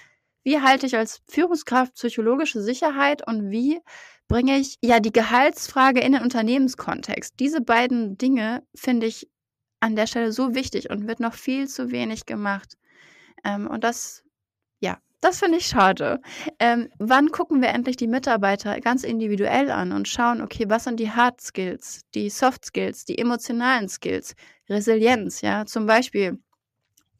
[0.45, 3.81] Wie halte ich als Führungskraft psychologische Sicherheit und wie
[4.29, 7.35] bringe ich ja die Gehaltsfrage in den Unternehmenskontext?
[7.41, 9.29] Diese beiden Dinge finde ich
[9.81, 12.77] an der Stelle so wichtig und wird noch viel zu wenig gemacht.
[13.45, 14.25] Ähm, und das
[15.25, 16.21] das finde ich schade.
[16.59, 21.01] Ähm, wann gucken wir endlich die Mitarbeiter ganz individuell an und schauen, okay, was sind
[21.01, 24.35] die Hard Skills, die Soft Skills, die emotionalen Skills,
[24.69, 26.39] Resilienz, ja, zum Beispiel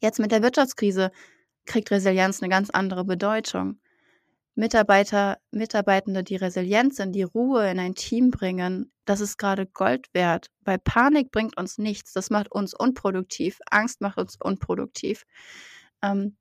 [0.01, 1.09] jetzt mit der Wirtschaftskrise
[1.65, 3.79] kriegt Resilienz eine ganz andere Bedeutung.
[4.55, 10.07] Mitarbeiter, Mitarbeitende, die resilient sind, die Ruhe in ein Team bringen, das ist gerade Gold
[10.13, 10.47] wert.
[10.61, 12.13] Weil Panik bringt uns nichts.
[12.13, 13.59] Das macht uns unproduktiv.
[13.69, 15.25] Angst macht uns unproduktiv.
[16.01, 16.37] Ähm,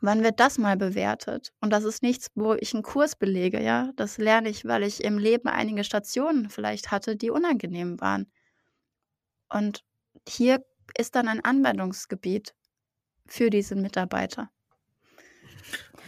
[0.00, 1.52] wann wird das mal bewertet?
[1.60, 3.92] Und das ist nichts, wo ich einen Kurs belege, ja.
[3.96, 8.32] Das lerne ich, weil ich im Leben einige Stationen vielleicht hatte, die unangenehm waren.
[9.48, 9.84] Und
[10.26, 10.64] hier
[10.96, 12.54] ist dann ein Anwendungsgebiet
[13.26, 14.50] für diese Mitarbeiter.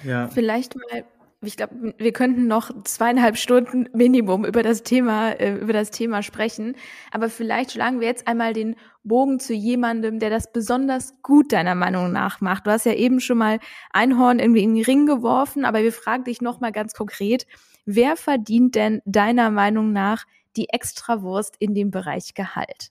[0.04, 0.28] Ja.
[0.28, 1.04] Vielleicht mal
[1.40, 6.22] ich glaube, wir könnten noch zweieinhalb Stunden Minimum über das Thema, äh, über das Thema
[6.22, 6.74] sprechen.
[7.12, 8.74] Aber vielleicht schlagen wir jetzt einmal den
[9.04, 12.66] Bogen zu jemandem, der das besonders gut deiner Meinung nach macht.
[12.66, 13.60] Du hast ja eben schon mal
[13.90, 17.46] Einhorn irgendwie in den Ring geworfen, aber wir fragen dich noch mal ganz konkret:
[17.84, 20.24] Wer verdient denn deiner Meinung nach
[20.56, 22.90] die Extrawurst in dem Bereich Gehalt?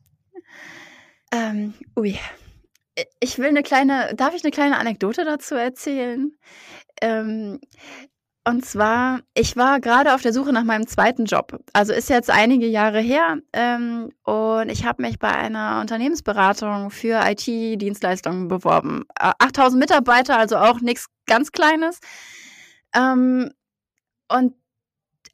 [1.34, 2.18] Ähm, ui.
[3.20, 6.32] Ich will eine kleine, darf ich eine kleine Anekdote dazu erzählen?
[7.02, 7.60] Ähm,
[8.48, 11.60] und zwar, ich war gerade auf der Suche nach meinem zweiten Job.
[11.74, 17.20] Also ist jetzt einige Jahre her ähm, und ich habe mich bei einer Unternehmensberatung für
[17.26, 19.04] IT-Dienstleistungen beworben.
[19.16, 22.00] 8000 äh, Mitarbeiter, also auch nichts ganz Kleines.
[22.96, 23.52] Ähm,
[24.30, 24.54] und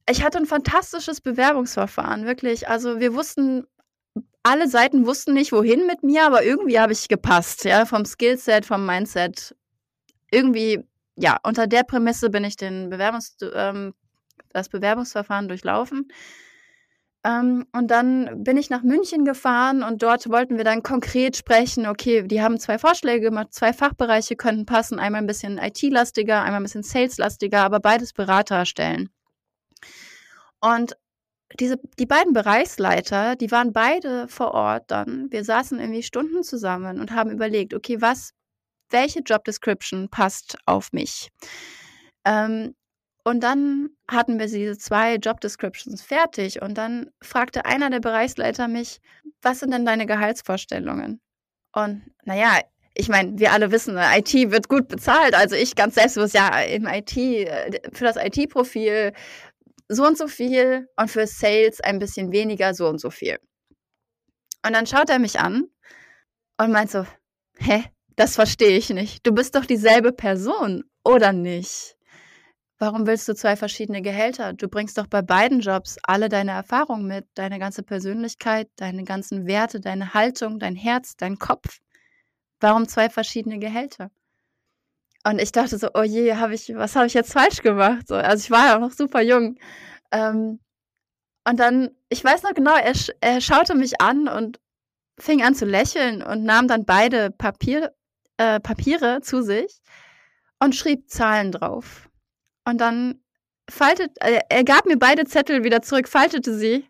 [0.09, 2.67] ich hatte ein fantastisches Bewerbungsverfahren, wirklich.
[2.67, 3.67] Also wir wussten,
[4.41, 8.65] alle Seiten wussten nicht, wohin mit mir, aber irgendwie habe ich gepasst, ja, vom Skillset,
[8.65, 9.55] vom Mindset.
[10.31, 10.83] Irgendwie
[11.15, 13.93] ja, unter der Prämisse bin ich den Bewerbungs ähm,
[14.49, 16.07] das Bewerbungsverfahren durchlaufen.
[17.25, 21.87] Ähm, und dann bin ich nach München gefahren und dort wollten wir dann konkret sprechen,
[21.87, 26.59] okay, die haben zwei Vorschläge gemacht, zwei Fachbereiche könnten passen, einmal ein bisschen IT-lastiger, einmal
[26.59, 29.09] ein bisschen Sales-lastiger, aber beides Beraterstellen.
[30.59, 30.97] Und
[31.59, 35.31] diese, die beiden Bereichsleiter, die waren beide vor Ort dann.
[35.31, 38.33] Wir saßen irgendwie Stunden zusammen und haben überlegt, okay, was
[38.93, 41.29] welche Job Description passt auf mich.
[42.25, 42.75] Ähm,
[43.25, 48.67] und dann hatten wir diese zwei Job Descriptions fertig und dann fragte einer der Bereichsleiter
[48.67, 48.99] mich,
[49.41, 51.21] was sind denn deine Gehaltsvorstellungen?
[51.73, 52.59] Und naja,
[52.95, 55.35] ich meine, wir alle wissen, IT wird gut bezahlt.
[55.35, 59.13] Also ich ganz selbstbewusst, ja, im IT, äh, für das IT-Profil
[59.87, 63.37] so und so viel und für Sales ein bisschen weniger, so und so viel.
[64.65, 65.63] Und dann schaut er mich an
[66.57, 67.05] und meint so,
[67.57, 67.83] hä,
[68.15, 69.25] das verstehe ich nicht.
[69.25, 71.95] Du bist doch dieselbe Person, oder nicht?
[72.79, 74.53] Warum willst du zwei verschiedene Gehälter?
[74.53, 79.47] Du bringst doch bei beiden Jobs alle deine Erfahrungen mit, deine ganze Persönlichkeit, deine ganzen
[79.47, 81.79] Werte, deine Haltung, dein Herz, dein Kopf.
[82.59, 84.11] Warum zwei verschiedene Gehälter?
[85.25, 88.07] Und ich dachte so, oh je, hab ich, was habe ich jetzt falsch gemacht?
[88.07, 89.57] So, also ich war ja auch noch super jung.
[90.11, 90.59] Ähm,
[91.47, 94.59] und dann, ich weiß noch genau, er, er schaute mich an und
[95.19, 97.93] fing an zu lächeln und nahm dann beide Papier,
[98.43, 99.81] äh, Papiere zu sich
[100.59, 102.09] und schrieb Zahlen drauf.
[102.65, 103.21] Und dann
[103.69, 106.85] faltet, äh, er gab mir beide Zettel wieder zurück, faltete sie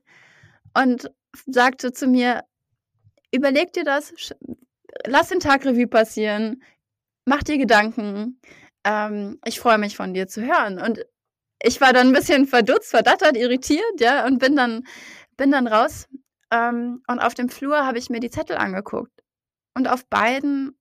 [0.73, 1.11] und
[1.45, 2.43] sagte zu mir,
[3.31, 4.13] überleg dir das,
[5.05, 6.63] lass den Tag Revue passieren,
[7.25, 8.39] mach dir Gedanken.
[8.83, 10.79] Ähm, ich freue mich von dir zu hören.
[10.79, 11.05] Und
[11.61, 14.85] ich war dann ein bisschen verdutzt, verdattert, irritiert, ja, und bin dann,
[15.37, 16.07] bin dann raus.
[16.51, 19.11] Ähm, und auf dem Flur habe ich mir die Zettel angeguckt.
[19.75, 20.77] Und auf beiden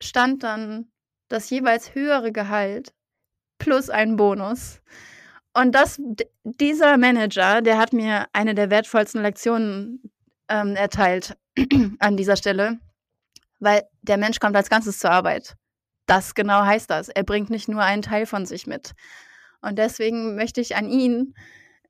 [0.00, 0.90] stand dann
[1.28, 2.92] das jeweils höhere Gehalt
[3.58, 4.80] plus ein Bonus.
[5.54, 6.00] Und das,
[6.44, 10.02] dieser Manager, der hat mir eine der wertvollsten Lektionen
[10.48, 11.36] ähm, erteilt
[11.98, 12.78] an dieser Stelle,
[13.58, 15.56] weil der Mensch kommt als Ganzes zur Arbeit.
[16.06, 17.08] Das genau heißt das.
[17.08, 18.92] Er bringt nicht nur einen Teil von sich mit.
[19.60, 21.34] Und deswegen möchte ich an ihn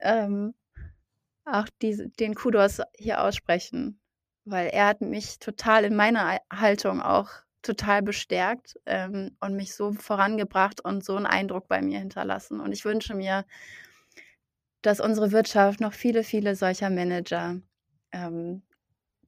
[0.01, 0.55] ähm,
[1.45, 4.01] auch diese, den Kudos hier aussprechen,
[4.45, 7.31] weil er hat mich total in meiner Haltung auch
[7.63, 12.61] total bestärkt ähm, und mich so vorangebracht und so einen Eindruck bei mir hinterlassen.
[12.61, 13.45] Und ich wünsche mir,
[14.83, 17.61] dass unsere Wirtschaft noch viele, viele solcher Manager
[18.13, 18.63] ähm,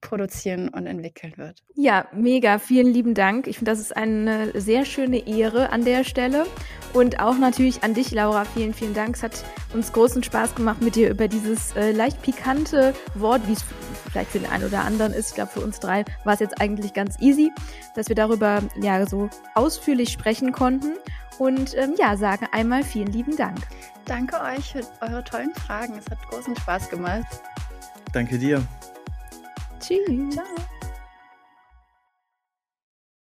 [0.00, 1.62] produzieren und entwickeln wird.
[1.74, 2.58] Ja, mega.
[2.58, 3.46] Vielen lieben Dank.
[3.46, 6.46] Ich finde, das ist eine sehr schöne Ehre an der Stelle.
[6.92, 8.44] Und auch natürlich an dich, Laura.
[8.44, 9.16] Vielen, vielen Dank.
[9.16, 13.52] Es hat uns großen Spaß gemacht, mit dir über dieses äh, leicht pikante Wort, wie
[13.52, 13.64] es
[14.10, 15.30] vielleicht für den einen oder anderen ist.
[15.30, 17.52] Ich glaube, für uns drei war es jetzt eigentlich ganz easy,
[17.94, 20.94] dass wir darüber ja so ausführlich sprechen konnten.
[21.38, 23.58] Und ähm, ja, sagen einmal vielen lieben Dank.
[24.04, 25.94] Danke euch für eure tollen Fragen.
[25.98, 27.24] Es hat großen Spaß gemacht.
[28.12, 28.62] Danke dir.
[29.80, 30.34] Tschüss.
[30.34, 30.44] Ciao.